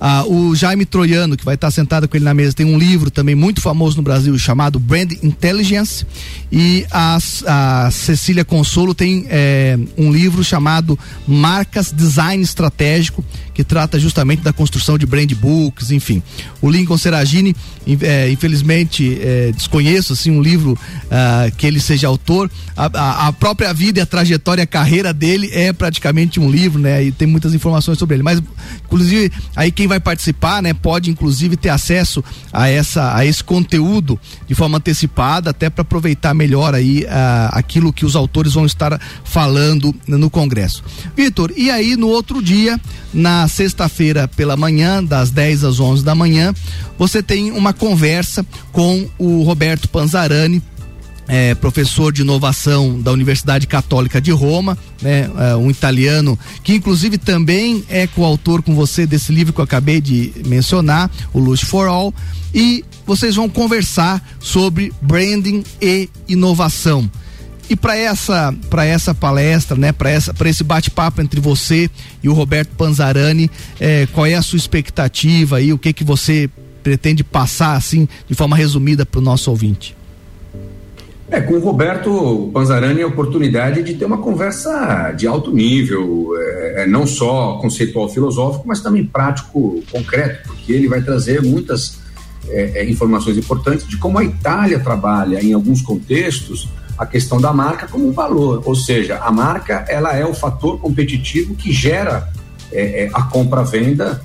ah, 0.01 0.25
o 0.27 0.55
Jaime 0.57 0.87
Troiano, 0.87 1.37
que 1.37 1.45
vai 1.45 1.57
estar 1.57 1.71
sentado 1.71 2.09
com 2.09 2.17
ele 2.17 2.25
na 2.25 2.33
mesa, 2.33 2.55
tem 2.55 2.65
um 2.65 2.79
livro 2.79 3.11
também 3.11 3.35
muito 3.35 3.61
famoso 3.61 3.99
no 3.99 4.03
Brasil 4.03 4.37
chamado 4.39 4.79
Brand 4.79 5.13
Intelligence. 5.23 6.07
E 6.51 6.87
a, 6.91 7.19
a 7.47 7.91
Cecília 7.91 8.45
Consolo 8.45 8.95
tem 8.95 9.27
é, 9.29 9.79
um 9.99 10.11
livro 10.11 10.43
chamado 10.43 10.99
Marcas 11.29 11.93
Design 11.93 12.43
Estratégico, 12.43 13.23
que 13.53 13.63
trata 13.63 14.01
justamente 14.01 14.43
da 14.43 14.55
construção 14.55 14.97
de 14.97 15.05
brand 15.05 15.31
books, 15.35 15.91
enfim. 15.91 16.23
O 16.63 16.71
Lincoln 16.71 16.97
Seragini, 16.97 17.55
é, 18.01 18.31
infelizmente, 18.31 19.19
é, 19.21 19.53
desconheço 19.53 20.15
assim 20.15 20.31
um 20.31 20.41
livro 20.41 20.73
uh, 20.73 21.55
que 21.57 21.67
ele 21.67 21.79
seja 21.79 22.09
autor. 22.09 22.51
A, 22.75 22.87
a, 22.87 23.29
a, 23.29 23.33
própria 23.33 23.73
vida 23.75 23.99
e 23.99 24.03
a 24.03 24.07
trajetória, 24.07 24.65
a 24.65 24.67
carreira 24.67 25.13
dele 25.13 25.51
é 25.53 25.73
praticamente 25.73 26.41
um 26.41 26.51
livro, 26.51 26.81
né? 26.81 27.05
E 27.05 27.13
tem 27.13 27.29
muitas 27.29 27.53
informações 27.53 27.99
sobre 27.99 28.17
ele. 28.17 28.23
Mas, 28.23 28.43
inclusive, 28.85 29.31
aí 29.55 29.71
quem 29.71 29.87
vai 29.91 30.01
participar, 30.01 30.63
né, 30.63 30.73
pode 30.73 31.11
inclusive 31.11 31.57
ter 31.57 31.69
acesso 31.69 32.25
a 32.53 32.69
essa 32.69 33.15
a 33.15 33.25
esse 33.27 33.43
conteúdo 33.43 34.19
de 34.47 34.55
forma 34.55 34.79
antecipada, 34.79 35.51
até 35.51 35.69
para 35.69 35.83
aproveitar 35.83 36.33
melhor 36.33 36.75
aí 36.75 37.03
uh, 37.05 37.51
aquilo 37.53 37.93
que 37.93 38.07
os 38.07 38.17
autores 38.17 38.55
vão 38.55 38.65
estar 38.65 39.01
falando 39.25 39.95
no 40.07 40.31
congresso. 40.31 40.83
Vitor, 41.17 41.53
e 41.57 41.71
aí 41.71 41.97
no 41.97 42.09
outro 42.09 42.43
dia, 42.43 42.81
na 43.13 43.49
sexta-feira 43.49 44.29
pela 44.29 44.57
manhã, 44.57 45.03
das 45.03 45.31
10 45.31 45.65
às 45.65 45.81
11 45.81 46.05
da 46.05 46.15
manhã, 46.15 46.55
você 46.99 47.23
tem 47.23 47.51
uma 47.51 47.73
conversa 47.73 48.47
com 48.73 49.09
o 49.19 49.43
Roberto 49.43 49.89
Panzarani, 49.89 50.63
é, 51.31 51.55
professor 51.55 52.13
de 52.13 52.23
inovação 52.23 53.01
da 53.01 53.13
Universidade 53.13 53.65
Católica 53.65 54.21
de 54.21 54.33
Roma, 54.33 54.77
né, 55.01 55.31
é, 55.39 55.55
um 55.55 55.71
italiano 55.71 56.37
que 56.65 56.75
inclusive 56.75 57.19
também 57.19 57.85
é 57.89 58.09
coautor 58.09 58.63
com 58.63 58.75
você 58.75 59.07
desse 59.07 59.33
livro 59.33 59.53
que 59.53 59.61
eu 59.61 59.65
acabei 59.65 60.01
de 60.01 60.33
mencionar, 60.45 61.09
o 61.33 61.39
Lush 61.39 61.61
for 61.61 61.87
All, 61.87 62.13
e 62.53 62.85
vocês 63.07 63.37
vão 63.37 63.49
conversar 63.49 64.21
sobre 64.41 64.93
branding 65.01 65.63
e 65.81 66.09
inovação. 66.27 67.09
E 67.69 67.77
para 67.77 67.97
essa 67.97 68.53
para 68.69 68.85
essa 68.85 69.15
palestra, 69.15 69.77
né, 69.77 69.93
para 69.93 70.11
essa 70.11 70.35
para 70.35 70.49
esse 70.49 70.65
bate-papo 70.65 71.23
entre 71.23 71.41
você 71.41 71.89
e 72.21 72.29
o 72.29 72.33
Roberto 72.33 72.71
Panzarani, 72.71 73.49
é, 73.79 74.09
qual 74.13 74.27
é 74.27 74.35
a 74.35 74.43
sua 74.43 74.57
expectativa 74.57 75.61
e 75.61 75.73
o 75.73 75.79
que 75.79 75.93
que 75.93 76.03
você 76.03 76.51
pretende 76.83 77.23
passar 77.23 77.77
assim 77.77 78.09
de 78.29 78.35
forma 78.35 78.57
resumida 78.57 79.07
para 79.07 79.21
o 79.21 79.23
nosso 79.23 79.49
ouvinte? 79.49 80.00
É, 81.31 81.41
com 81.41 81.55
o 81.55 81.61
Roberto 81.61 82.51
Panzarani 82.53 83.03
a 83.03 83.07
oportunidade 83.07 83.85
de 83.85 83.95
ter 83.95 84.05
uma 84.05 84.19
conversa 84.19 85.13
de 85.13 85.29
alto 85.29 85.53
nível, 85.53 86.33
é, 86.37 86.83
é, 86.83 86.87
não 86.89 87.07
só 87.07 87.57
conceitual 87.59 88.09
filosófico, 88.09 88.67
mas 88.67 88.81
também 88.81 89.05
prático, 89.05 89.81
concreto, 89.93 90.49
porque 90.49 90.73
ele 90.73 90.89
vai 90.89 91.01
trazer 91.01 91.41
muitas 91.41 92.01
é, 92.49 92.81
é 92.81 92.91
informações 92.91 93.39
importantes 93.39 93.87
de 93.87 93.97
como 93.97 94.19
a 94.19 94.25
Itália 94.25 94.81
trabalha 94.81 95.41
em 95.41 95.53
alguns 95.53 95.83
contextos 95.83 96.69
a 96.99 97.07
questão 97.07 97.41
da 97.41 97.53
marca 97.53 97.87
como 97.87 98.09
um 98.09 98.13
valor, 98.13 98.63
ou 98.67 98.75
seja, 98.75 99.19
a 99.19 99.31
marca 99.31 99.85
ela 99.89 100.17
é 100.17 100.27
o 100.27 100.35
fator 100.35 100.81
competitivo 100.81 101.55
que 101.55 101.73
gera 101.73 102.29
é, 102.73 103.05
é, 103.05 103.11
a 103.13 103.23
compra-venda 103.23 104.21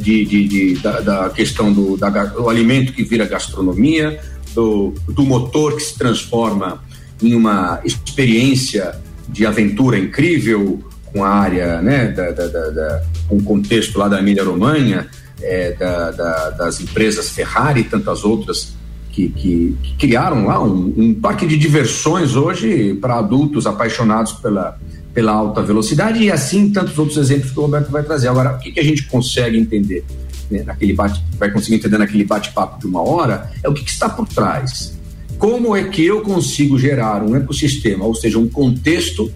de, 0.00 0.24
de, 0.24 0.48
de, 0.48 0.74
da, 0.76 1.00
da, 1.00 1.28
questão 1.28 1.70
do, 1.70 1.94
da, 1.94 2.08
do 2.08 2.48
alimento 2.48 2.90
que 2.90 3.04
vira 3.04 3.26
gastronomia, 3.26 4.18
do, 4.58 4.92
do 5.06 5.22
motor 5.22 5.76
que 5.76 5.82
se 5.84 5.96
transforma 5.96 6.82
em 7.22 7.32
uma 7.32 7.80
experiência 7.84 8.96
de 9.28 9.46
aventura 9.46 9.96
incrível 9.96 10.80
com 11.12 11.22
a 11.22 11.28
área, 11.28 11.80
né, 11.80 12.08
da, 12.08 12.32
da, 12.32 12.46
da, 12.48 13.02
com 13.28 13.36
o 13.36 13.42
contexto 13.42 13.96
lá 13.96 14.08
da 14.08 14.18
Emília-Romanha, 14.18 15.06
é, 15.40 15.72
da, 15.74 16.10
da, 16.10 16.50
das 16.50 16.80
empresas 16.80 17.30
Ferrari 17.30 17.82
e 17.82 17.84
tantas 17.84 18.24
outras 18.24 18.74
que, 19.12 19.28
que, 19.28 19.76
que 19.80 19.96
criaram 19.96 20.46
lá 20.46 20.60
um, 20.60 20.92
um, 20.96 21.14
parque 21.14 21.46
de 21.46 21.56
diversões 21.56 22.34
hoje 22.34 22.94
para 22.94 23.16
adultos 23.16 23.64
apaixonados 23.64 24.32
pela, 24.32 24.76
pela 25.14 25.32
alta 25.32 25.62
velocidade 25.62 26.20
e 26.20 26.32
assim 26.32 26.70
tantos 26.70 26.98
outros 26.98 27.16
exemplos 27.16 27.52
que 27.52 27.58
o 27.60 27.62
Roberto 27.62 27.92
vai 27.92 28.02
trazer. 28.02 28.26
Agora, 28.26 28.56
o 28.56 28.58
que, 28.58 28.72
que 28.72 28.80
a 28.80 28.84
gente 28.84 29.04
consegue 29.04 29.56
entender 29.56 30.04
né, 30.50 30.62
naquele 30.64 30.92
bate, 30.92 31.22
vai 31.38 31.50
conseguir 31.50 31.76
entender 31.76 31.98
naquele 31.98 32.24
bate-papo 32.24 32.78
de 32.78 32.86
uma 32.86 33.02
hora 33.02 33.50
é 33.62 33.68
o 33.68 33.74
que, 33.74 33.84
que 33.84 33.90
está 33.90 34.08
por 34.08 34.26
trás. 34.26 34.96
Como 35.38 35.76
é 35.76 35.84
que 35.84 36.04
eu 36.04 36.22
consigo 36.22 36.78
gerar 36.78 37.22
um 37.22 37.36
ecossistema, 37.36 38.04
ou 38.04 38.14
seja, 38.14 38.38
um 38.38 38.48
contexto 38.48 39.32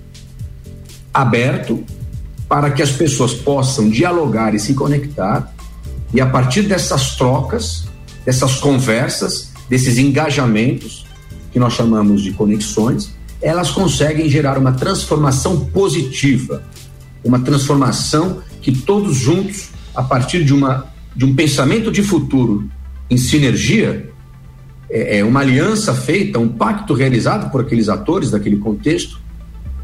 aberto 1.13 1.85
para 2.49 2.71
que 2.71 2.83
as 2.83 2.91
pessoas 2.91 3.33
possam 3.33 3.89
dialogar 3.89 4.55
e 4.55 4.59
se 4.59 4.75
conectar 4.75 5.53
e 6.13 6.21
a 6.21 6.27
partir 6.27 6.63
dessas 6.63 7.17
trocas, 7.17 7.85
dessas 8.25 8.57
conversas, 8.57 9.51
desses 9.69 9.97
engajamentos, 9.97 11.07
que 11.51 11.59
nós 11.59 11.73
chamamos 11.73 12.23
de 12.23 12.33
conexões, 12.33 13.15
elas 13.41 13.71
conseguem 13.71 14.29
gerar 14.29 14.59
uma 14.59 14.73
transformação 14.73 15.65
positiva, 15.67 16.63
uma 17.25 17.41
transformação 17.41 18.43
que 18.61 18.73
todos 18.73 19.17
juntos, 19.17 19.71
a 19.95 20.03
partir 20.03 20.45
de, 20.45 20.53
uma, 20.53 20.87
de 21.15 21.25
um 21.25 21.35
pensamento 21.35 21.91
de 21.91 22.03
futuro 22.03 22.69
em 23.11 23.17
sinergia, 23.17 24.11
é, 24.91 25.19
é 25.19 25.25
uma 25.25 25.41
aliança 25.41 25.95
feita, 25.95 26.39
um 26.39 26.49
pacto 26.49 26.95
realizado 26.95 27.51
por 27.51 27.61
aqueles 27.61 27.89
atores 27.89 28.31
daquele 28.31 28.57
contexto, 28.57 29.21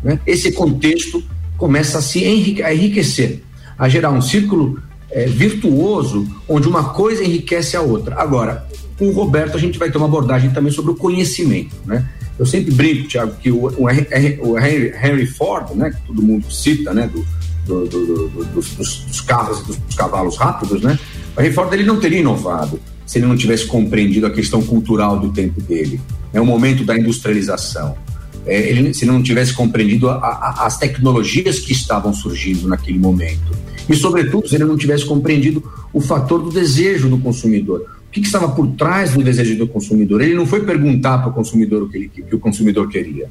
né? 0.03 0.19
esse 0.27 0.53
contexto 0.53 1.23
começa 1.57 1.99
a 1.99 2.03
se 2.03 2.25
enriquecer, 2.25 3.43
a 3.79 3.88
gerar 3.88 4.11
um 4.11 4.21
círculo 4.21 4.81
é, 5.11 5.27
virtuoso 5.27 6.27
onde 6.49 6.69
uma 6.69 6.91
coisa 6.91 7.25
enriquece 7.25 7.77
a 7.77 7.81
outra. 7.81 8.17
Agora, 8.21 8.67
com 8.99 9.09
o 9.09 9.12
Roberto 9.12 9.57
a 9.57 9.61
gente 9.61 9.79
vai 9.79 9.91
ter 9.91 9.99
uma 9.99 10.07
abordagem 10.07 10.51
também 10.51 10.73
sobre 10.73 10.93
o 10.93 10.95
conhecimento, 10.95 11.75
né? 11.85 12.09
Eu 12.38 12.47
sempre 12.47 12.73
brinco, 12.73 13.09
Tiago, 13.09 13.35
que 13.41 13.51
o, 13.51 13.67
o, 13.67 13.85
o 13.85 14.59
Henry, 14.59 14.93
Henry, 15.03 15.27
Ford, 15.27 15.75
né, 15.75 15.91
que 15.91 16.07
todo 16.07 16.23
mundo 16.23 16.49
cita, 16.53 16.95
né, 16.95 17.11
do, 17.12 17.27
do, 17.67 17.88
do, 17.88 18.45
dos, 18.55 18.75
dos, 18.77 19.21
carros 19.23 19.61
e 19.61 19.64
dos 19.64 19.97
cavalos 19.97 20.37
rápidos, 20.37 20.81
né? 20.81 20.97
O 21.38 21.40
Henry 21.40 21.53
Ford 21.53 21.72
ele 21.72 21.85
não 21.85 22.01
teria 22.01 22.18
inovado 22.18 22.81
se 23.07 23.18
ele 23.18 23.27
não 23.27 23.37
tivesse 23.37 23.64
compreendido 23.66 24.27
a 24.27 24.31
questão 24.31 24.61
cultural 24.61 25.20
do 25.20 25.33
tempo 25.33 25.62
dele, 25.62 26.01
é 26.33 26.40
o 26.40 26.44
momento 26.44 26.85
da 26.85 26.98
industrialização. 26.98 27.96
É, 28.44 28.68
ele, 28.68 28.92
se 28.92 29.05
ele 29.05 29.12
não 29.12 29.22
tivesse 29.22 29.55
compreendido 29.55 30.11
a, 30.11 30.16
a, 30.16 30.66
as 30.66 30.79
tecnologias 30.79 31.61
que 31.61 31.72
estavam 31.72 32.12
surgindo 32.12 32.66
naquele 32.66 32.98
momento. 32.98 33.57
E, 33.88 33.94
sobretudo, 33.94 34.48
se 34.48 34.57
ele 34.57 34.64
não 34.64 34.77
tivesse 34.77 35.07
compreendido 35.07 35.62
o 35.92 36.01
fator 36.01 36.42
do 36.42 36.51
desejo 36.51 37.09
do 37.09 37.18
consumidor 37.18 37.83
o 38.09 38.11
que, 38.11 38.20
que, 38.20 38.27
estava 38.27 38.48
por 38.48 38.66
trás 38.68 39.12
do 39.12 39.22
desejo 39.22 39.57
do 39.57 39.68
consumidor. 39.68 40.22
Ele 40.22 40.35
não 40.35 40.46
foi 40.46 40.64
perguntar 40.64 41.18
para 41.18 41.29
o 41.29 41.33
consumidor 41.33 41.83
o 41.83 41.88
que, 41.88 41.96
ele, 41.98 42.09
que 42.09 42.35
o 42.35 42.38
consumidor 42.38 42.88
queria. 42.88 43.31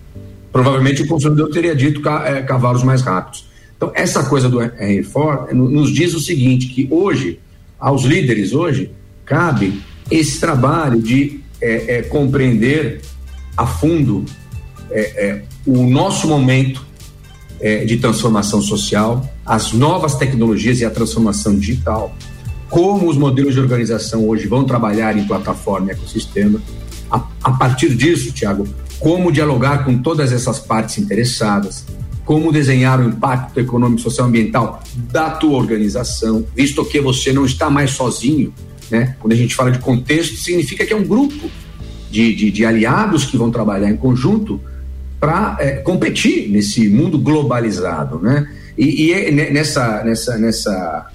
Provavelmente 0.51 1.01
o 1.01 1.07
consumidor 1.07 1.49
teria 1.49 1.75
dito 1.75 2.07
é, 2.07 2.43
cavalos 2.43 2.83
mais 2.83 3.01
rápidos. 3.01 3.47
Então, 3.75 3.91
essa 3.95 4.23
coisa 4.23 4.47
do 4.47 4.59
R4 4.59 5.51
nos 5.51 5.91
diz 5.91 6.13
o 6.13 6.19
seguinte, 6.19 6.67
que 6.67 6.87
hoje, 6.91 7.39
aos 7.79 8.03
líderes 8.03 8.53
hoje, 8.53 8.91
cabe 9.25 9.81
esse 10.09 10.39
trabalho 10.39 11.01
de 11.01 11.41
é, 11.61 11.97
é, 11.97 12.01
compreender 12.03 13.01
a 13.55 13.65
fundo 13.65 14.25
é, 14.89 15.25
é 15.25 15.43
o 15.65 15.85
nosso 15.87 16.27
momento 16.27 16.85
é, 17.59 17.83
de 17.83 17.97
transformação 17.97 18.61
social, 18.61 19.27
as 19.45 19.73
novas 19.73 20.15
tecnologias 20.15 20.79
e 20.79 20.85
a 20.85 20.89
transformação 20.89 21.57
digital, 21.57 22.15
como 22.69 23.09
os 23.09 23.17
modelos 23.17 23.53
de 23.53 23.59
organização 23.59 24.27
hoje 24.27 24.47
vão 24.47 24.63
trabalhar 24.63 25.17
em 25.17 25.25
plataforma 25.25 25.87
e 25.87 25.91
ecossistema. 25.91 26.61
A, 27.09 27.25
a 27.43 27.51
partir 27.51 27.95
disso, 27.95 28.31
Tiago, 28.31 28.67
como 28.99 29.31
dialogar 29.31 29.85
com 29.85 29.97
todas 29.97 30.31
essas 30.31 30.59
partes 30.59 30.97
interessadas, 30.97 31.85
como 32.27 32.51
desenhar 32.51 32.99
o 32.99 33.07
impacto 33.07 33.57
econômico, 33.57 34.01
social 34.01 34.27
e 34.27 34.29
ambiental 34.29 34.83
da 35.09 35.29
tua 35.29 35.57
organização, 35.57 36.45
visto 36.53 36.83
que 36.83 36.99
você 36.99 37.31
não 37.31 37.45
está 37.45 37.69
mais 37.69 37.91
sozinho, 37.91 38.53
né? 38.91 39.15
Quando 39.21 39.31
a 39.31 39.35
gente 39.37 39.55
fala 39.55 39.71
de 39.71 39.79
contexto, 39.79 40.35
significa 40.35 40.85
que 40.85 40.91
é 40.91 40.95
um 40.95 41.05
grupo 41.05 41.49
de, 42.11 42.35
de, 42.35 42.51
de 42.51 42.65
aliados 42.65 43.23
que 43.23 43.37
vão 43.37 43.49
trabalhar 43.49 43.89
em 43.89 43.95
conjunto 43.95 44.59
para 45.21 45.55
é, 45.57 45.77
competir 45.77 46.49
nesse 46.49 46.89
mundo 46.89 47.17
globalizado, 47.17 48.19
né? 48.19 48.45
E, 48.77 49.05
e 49.05 49.13
é 49.13 49.31
nessa, 49.31 50.03
nessa, 50.03 50.37
nessa, 50.37 51.07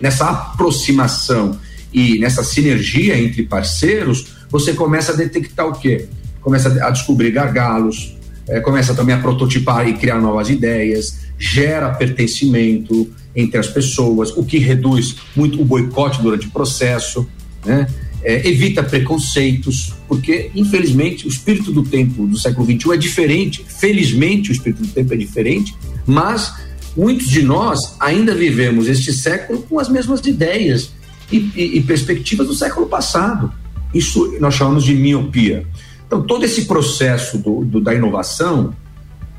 nessa 0.00 0.30
aproximação 0.30 1.58
e 1.92 2.16
nessa 2.20 2.44
sinergia 2.44 3.18
entre 3.18 3.42
parceiros, 3.42 4.28
você 4.48 4.72
começa 4.72 5.10
a 5.10 5.16
detectar 5.16 5.66
o 5.66 5.72
quê? 5.72 6.06
Começa 6.40 6.68
a 6.68 6.90
descobrir 6.90 7.32
gargalos, 7.32 8.13
é, 8.48 8.60
começa 8.60 8.94
também 8.94 9.14
a 9.14 9.18
prototipar 9.18 9.88
e 9.88 9.94
criar 9.94 10.20
novas 10.20 10.50
ideias, 10.50 11.18
gera 11.38 11.90
pertencimento 11.90 13.10
entre 13.34 13.58
as 13.58 13.66
pessoas, 13.66 14.30
o 14.36 14.44
que 14.44 14.58
reduz 14.58 15.16
muito 15.34 15.60
o 15.60 15.64
boicote 15.64 16.22
durante 16.22 16.46
o 16.46 16.50
processo, 16.50 17.26
né? 17.64 17.86
É, 18.26 18.48
evita 18.48 18.82
preconceitos, 18.82 19.92
porque 20.08 20.50
infelizmente 20.54 21.26
o 21.26 21.28
espírito 21.28 21.70
do 21.70 21.82
tempo 21.82 22.26
do 22.26 22.38
século 22.38 22.64
XXI 22.64 22.92
é 22.92 22.96
diferente. 22.96 23.64
Felizmente 23.68 24.50
o 24.50 24.52
espírito 24.52 24.82
do 24.82 24.88
tempo 24.88 25.12
é 25.12 25.16
diferente, 25.16 25.74
mas 26.06 26.54
muitos 26.96 27.28
de 27.28 27.42
nós 27.42 27.96
ainda 28.00 28.34
vivemos 28.34 28.88
este 28.88 29.12
século 29.12 29.60
com 29.68 29.78
as 29.78 29.90
mesmas 29.90 30.24
ideias 30.24 30.90
e, 31.30 31.50
e, 31.54 31.76
e 31.76 31.80
perspectivas 31.82 32.46
do 32.46 32.54
século 32.54 32.86
passado. 32.86 33.52
Isso 33.92 34.36
nós 34.40 34.54
chamamos 34.54 34.84
de 34.84 34.94
miopia. 34.94 35.66
Então, 36.14 36.22
todo 36.22 36.44
esse 36.44 36.66
processo 36.66 37.38
do, 37.38 37.64
do 37.64 37.80
da 37.80 37.92
inovação, 37.92 38.72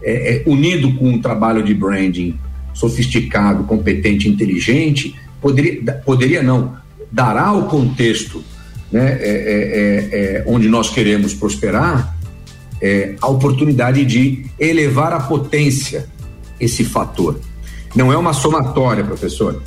é, 0.03 0.35
é, 0.35 0.43
unido 0.45 0.91
com 0.95 1.07
um 1.07 1.21
trabalho 1.21 1.63
de 1.63 1.73
branding 1.73 2.37
sofisticado, 2.73 3.63
competente, 3.63 4.27
inteligente, 4.27 5.15
poderia, 5.41 5.93
poderia 6.05 6.43
não, 6.43 6.75
dará 7.09 7.53
o 7.53 7.67
contexto 7.67 8.43
né, 8.91 9.17
é, 9.21 9.29
é, 9.29 10.17
é, 10.19 10.37
é 10.37 10.43
onde 10.45 10.67
nós 10.67 10.89
queremos 10.89 11.33
prosperar 11.33 12.13
a 13.21 13.27
oportunidade 13.27 14.03
de 14.03 14.45
elevar 14.59 15.13
a 15.13 15.21
potência 15.21 16.07
esse 16.59 16.83
fator. 16.83 17.39
Não 17.95 18.11
é 18.11 18.17
uma 18.17 18.33
somatória, 18.33 19.03
professor. 19.03 19.63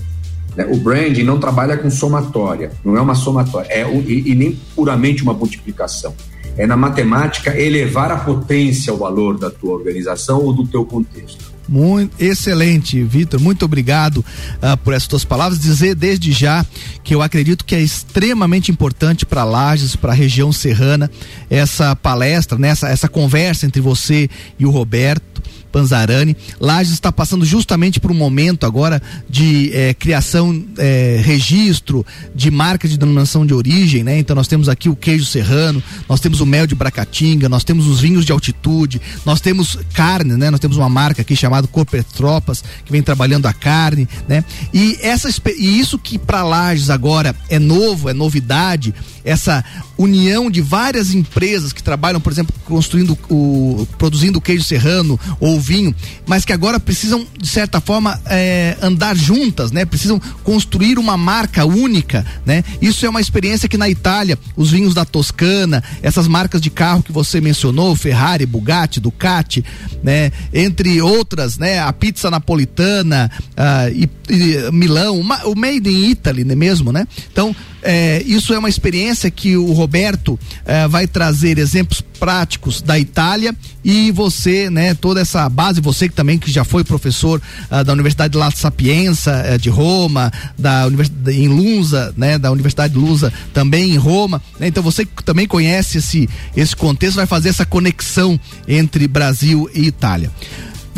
Né? 0.54 0.66
O 0.70 0.76
branding 0.76 1.22
não 1.22 1.40
trabalha 1.40 1.76
com 1.78 1.90
somatória, 1.90 2.70
não 2.84 2.96
é 2.96 3.00
uma 3.00 3.14
somatória, 3.14 3.68
é, 3.72 3.90
e, 3.90 4.30
e 4.30 4.34
nem 4.34 4.60
puramente 4.76 5.22
uma 5.22 5.32
multiplicação 5.32 6.14
é 6.58 6.66
na 6.66 6.76
matemática 6.76 7.58
elevar 7.58 8.10
a 8.10 8.16
potência, 8.16 8.92
o 8.92 8.98
valor 8.98 9.38
da 9.38 9.48
tua 9.48 9.74
organização 9.74 10.42
ou 10.42 10.52
do 10.52 10.66
teu 10.66 10.84
contexto. 10.84 11.56
Muito 11.68 12.14
excelente, 12.18 13.02
Vitor. 13.02 13.38
Muito 13.38 13.64
obrigado 13.64 14.18
uh, 14.18 14.76
por 14.82 14.94
essas 14.94 15.06
tuas 15.06 15.24
palavras. 15.24 15.60
Dizer 15.60 15.94
desde 15.94 16.32
já 16.32 16.64
que 17.04 17.14
eu 17.14 17.20
acredito 17.20 17.64
que 17.64 17.74
é 17.74 17.80
extremamente 17.80 18.72
importante 18.72 19.26
para 19.26 19.44
Lages, 19.44 19.94
para 19.94 20.12
a 20.12 20.14
região 20.14 20.50
serrana, 20.50 21.10
essa 21.50 21.94
palestra, 21.94 22.58
né? 22.58 22.68
essa, 22.68 22.88
essa 22.88 23.08
conversa 23.08 23.66
entre 23.66 23.82
você 23.82 24.30
e 24.58 24.64
o 24.64 24.70
Roberto 24.70 25.42
Panzarani. 25.70 26.36
Lages 26.60 26.92
está 26.92 27.12
passando 27.12 27.44
justamente 27.44 28.00
por 28.00 28.10
um 28.10 28.14
momento 28.14 28.66
agora 28.66 29.00
de 29.28 29.70
é, 29.72 29.94
criação, 29.94 30.64
é, 30.76 31.20
registro 31.22 32.04
de 32.34 32.50
marca 32.50 32.88
de 32.88 32.98
denominação 32.98 33.46
de 33.46 33.54
origem, 33.54 34.02
né? 34.02 34.18
Então 34.18 34.34
nós 34.34 34.48
temos 34.48 34.68
aqui 34.68 34.88
o 34.88 34.96
queijo 34.96 35.24
serrano, 35.24 35.82
nós 36.08 36.20
temos 36.20 36.40
o 36.40 36.46
mel 36.46 36.66
de 36.66 36.74
Bracatinga, 36.74 37.48
nós 37.48 37.64
temos 37.64 37.86
os 37.86 38.00
vinhos 38.00 38.24
de 38.24 38.32
altitude, 38.32 39.00
nós 39.24 39.40
temos 39.40 39.78
carne, 39.92 40.34
né? 40.36 40.50
Nós 40.50 40.60
temos 40.60 40.76
uma 40.76 40.88
marca 40.88 41.22
aqui 41.22 41.36
chamada 41.36 41.66
Corpetropas 41.66 42.62
que 42.84 42.92
vem 42.92 43.02
trabalhando 43.02 43.46
a 43.46 43.52
carne, 43.52 44.08
né? 44.26 44.44
E 44.72 44.98
essa 45.02 45.28
e 45.56 45.78
isso 45.78 45.98
que 45.98 46.18
para 46.18 46.42
Lages 46.42 46.90
agora 46.90 47.34
é 47.48 47.58
novo, 47.58 48.08
é 48.08 48.14
novidade, 48.14 48.94
essa 49.24 49.64
união 49.96 50.50
de 50.50 50.60
várias 50.60 51.12
empresas 51.12 51.72
que 51.72 51.82
trabalham, 51.82 52.20
por 52.20 52.32
exemplo, 52.32 52.54
construindo 52.64 53.18
o 53.28 53.86
produzindo 53.98 54.38
o 54.38 54.42
queijo 54.42 54.64
serrano 54.64 55.18
ou 55.40 55.57
vinho, 55.58 55.94
mas 56.26 56.44
que 56.44 56.52
agora 56.52 56.78
precisam 56.80 57.26
de 57.38 57.48
certa 57.48 57.80
forma 57.80 58.20
é, 58.26 58.76
andar 58.82 59.16
juntas, 59.16 59.70
né? 59.70 59.84
Precisam 59.84 60.20
construir 60.42 60.98
uma 60.98 61.16
marca 61.16 61.64
única, 61.64 62.24
né? 62.44 62.64
Isso 62.80 63.04
é 63.04 63.08
uma 63.08 63.20
experiência 63.20 63.68
que 63.68 63.76
na 63.76 63.88
Itália 63.88 64.38
os 64.56 64.70
vinhos 64.70 64.94
da 64.94 65.04
Toscana, 65.04 65.82
essas 66.02 66.28
marcas 66.28 66.60
de 66.60 66.70
carro 66.70 67.02
que 67.02 67.12
você 67.12 67.40
mencionou, 67.40 67.94
Ferrari, 67.96 68.46
Bugatti, 68.46 69.00
Ducati, 69.00 69.64
né? 70.02 70.32
Entre 70.52 71.00
outras, 71.00 71.58
né? 71.58 71.80
A 71.80 71.92
pizza 71.92 72.30
napolitana 72.30 73.30
uh, 73.50 73.92
e, 73.92 74.08
e 74.32 74.70
Milão, 74.72 75.18
uma, 75.18 75.46
o 75.46 75.54
Made 75.54 75.90
in 75.90 76.10
Italy, 76.10 76.44
né 76.44 76.54
mesmo, 76.54 76.92
né? 76.92 77.06
Então 77.32 77.54
é, 77.82 78.22
isso 78.26 78.52
é 78.52 78.58
uma 78.58 78.68
experiência 78.68 79.30
que 79.30 79.56
o 79.56 79.72
Roberto 79.72 80.38
é, 80.64 80.88
vai 80.88 81.06
trazer 81.06 81.58
exemplos 81.58 82.00
práticos 82.18 82.82
da 82.82 82.98
Itália 82.98 83.54
e 83.84 84.10
você, 84.10 84.68
né, 84.68 84.92
toda 84.94 85.20
essa 85.20 85.48
base, 85.48 85.80
você 85.80 86.08
que 86.08 86.14
também 86.14 86.38
que 86.38 86.50
já 86.50 86.64
foi 86.64 86.82
professor 86.82 87.40
uh, 87.70 87.84
da 87.84 87.92
Universidade 87.92 88.36
La 88.36 88.50
Sapienza 88.50 89.44
uh, 89.54 89.58
de 89.58 89.70
Roma, 89.70 90.32
da 90.58 90.86
Universidade 90.86 91.40
em 91.40 91.48
Lunza, 91.48 92.12
né, 92.16 92.38
da 92.38 92.50
Universidade 92.50 92.94
de 92.94 92.98
Lunza 92.98 93.32
também 93.54 93.92
em 93.92 93.96
Roma, 93.96 94.42
né, 94.58 94.66
então 94.66 94.82
você 94.82 95.06
que 95.06 95.22
também 95.22 95.46
conhece 95.46 95.98
esse 95.98 96.28
esse 96.56 96.74
contexto 96.74 97.16
vai 97.16 97.26
fazer 97.26 97.50
essa 97.50 97.64
conexão 97.64 98.38
entre 98.66 99.06
Brasil 99.06 99.70
e 99.72 99.86
Itália. 99.86 100.30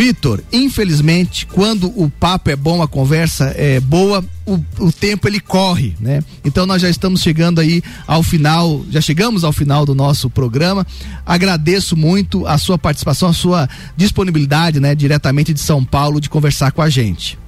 Vitor, 0.00 0.42
infelizmente, 0.50 1.44
quando 1.44 1.92
o 1.94 2.08
papo 2.08 2.48
é 2.48 2.56
bom, 2.56 2.80
a 2.80 2.88
conversa 2.88 3.52
é 3.54 3.78
boa, 3.80 4.24
o, 4.46 4.58
o, 4.78 4.90
tempo 4.90 5.28
ele 5.28 5.38
corre, 5.40 5.94
né? 6.00 6.24
Então 6.42 6.64
nós 6.64 6.80
já 6.80 6.88
estamos 6.88 7.20
chegando 7.20 7.60
aí 7.60 7.82
ao 8.06 8.22
final, 8.22 8.82
já 8.88 9.02
chegamos 9.02 9.44
ao 9.44 9.52
final 9.52 9.84
do 9.84 9.94
nosso 9.94 10.30
programa. 10.30 10.86
Agradeço 11.26 11.98
muito 11.98 12.46
a 12.46 12.56
sua 12.56 12.78
participação, 12.78 13.28
a 13.28 13.34
sua 13.34 13.68
disponibilidade, 13.94 14.80
né, 14.80 14.94
diretamente 14.94 15.52
de 15.52 15.60
São 15.60 15.84
Paulo, 15.84 16.18
de 16.18 16.30
conversar 16.30 16.72
com 16.72 16.80
a 16.80 16.88
gente. 16.88 17.38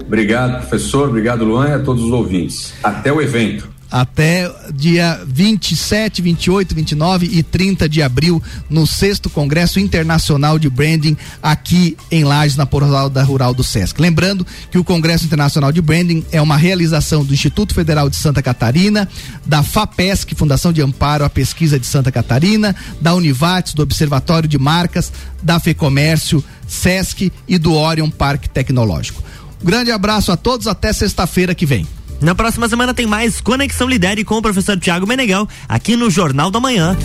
Obrigado, 0.00 0.58
professor. 0.58 1.08
Obrigado, 1.08 1.44
Luan, 1.44 1.70
e 1.70 1.72
a 1.72 1.80
todos 1.80 2.04
os 2.04 2.12
ouvintes. 2.12 2.72
Até 2.84 3.12
o 3.12 3.20
evento 3.20 3.73
até 3.94 4.50
dia 4.74 5.22
27, 5.24 6.20
28, 6.20 6.74
29 6.74 7.28
e 7.30 7.44
30 7.44 7.88
de 7.88 8.02
abril 8.02 8.42
no 8.68 8.88
sexto 8.88 9.30
Congresso 9.30 9.78
Internacional 9.78 10.58
de 10.58 10.68
Branding 10.68 11.16
aqui 11.40 11.96
em 12.10 12.24
Lages, 12.24 12.56
na 12.56 12.66
Portal 12.66 13.08
Rural 13.24 13.54
do 13.54 13.62
Sesc. 13.62 14.00
Lembrando 14.00 14.44
que 14.68 14.78
o 14.78 14.82
Congresso 14.82 15.24
Internacional 15.26 15.70
de 15.70 15.80
Branding 15.80 16.26
é 16.32 16.42
uma 16.42 16.56
realização 16.56 17.24
do 17.24 17.32
Instituto 17.32 17.72
Federal 17.72 18.10
de 18.10 18.16
Santa 18.16 18.42
Catarina, 18.42 19.08
da 19.46 19.62
FAPESC, 19.62 20.34
Fundação 20.34 20.72
de 20.72 20.82
Amparo 20.82 21.24
à 21.24 21.30
Pesquisa 21.30 21.78
de 21.78 21.86
Santa 21.86 22.10
Catarina, 22.10 22.74
da 23.00 23.14
Univates, 23.14 23.74
do 23.74 23.82
Observatório 23.84 24.48
de 24.48 24.58
Marcas, 24.58 25.12
da 25.40 25.60
FEComércio, 25.60 26.42
Sesc 26.66 27.30
e 27.46 27.58
do 27.58 27.72
Orion 27.72 28.10
Parque 28.10 28.48
Tecnológico. 28.48 29.22
Grande 29.62 29.92
abraço 29.92 30.32
a 30.32 30.36
todos, 30.36 30.66
até 30.66 30.92
sexta-feira 30.92 31.54
que 31.54 31.64
vem. 31.64 31.86
Na 32.24 32.34
próxima 32.34 32.66
semana 32.70 32.94
tem 32.94 33.04
mais 33.04 33.38
Conexão 33.42 33.86
Lidere 33.86 34.24
com 34.24 34.38
o 34.38 34.40
professor 34.40 34.80
Tiago 34.80 35.06
Meneghel, 35.06 35.46
aqui 35.68 35.94
no 35.94 36.08
Jornal 36.08 36.50
da 36.50 36.58
Manhã. 36.58 36.96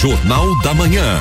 Jornal 0.00 0.60
da 0.60 0.74
Manhã. 0.74 1.20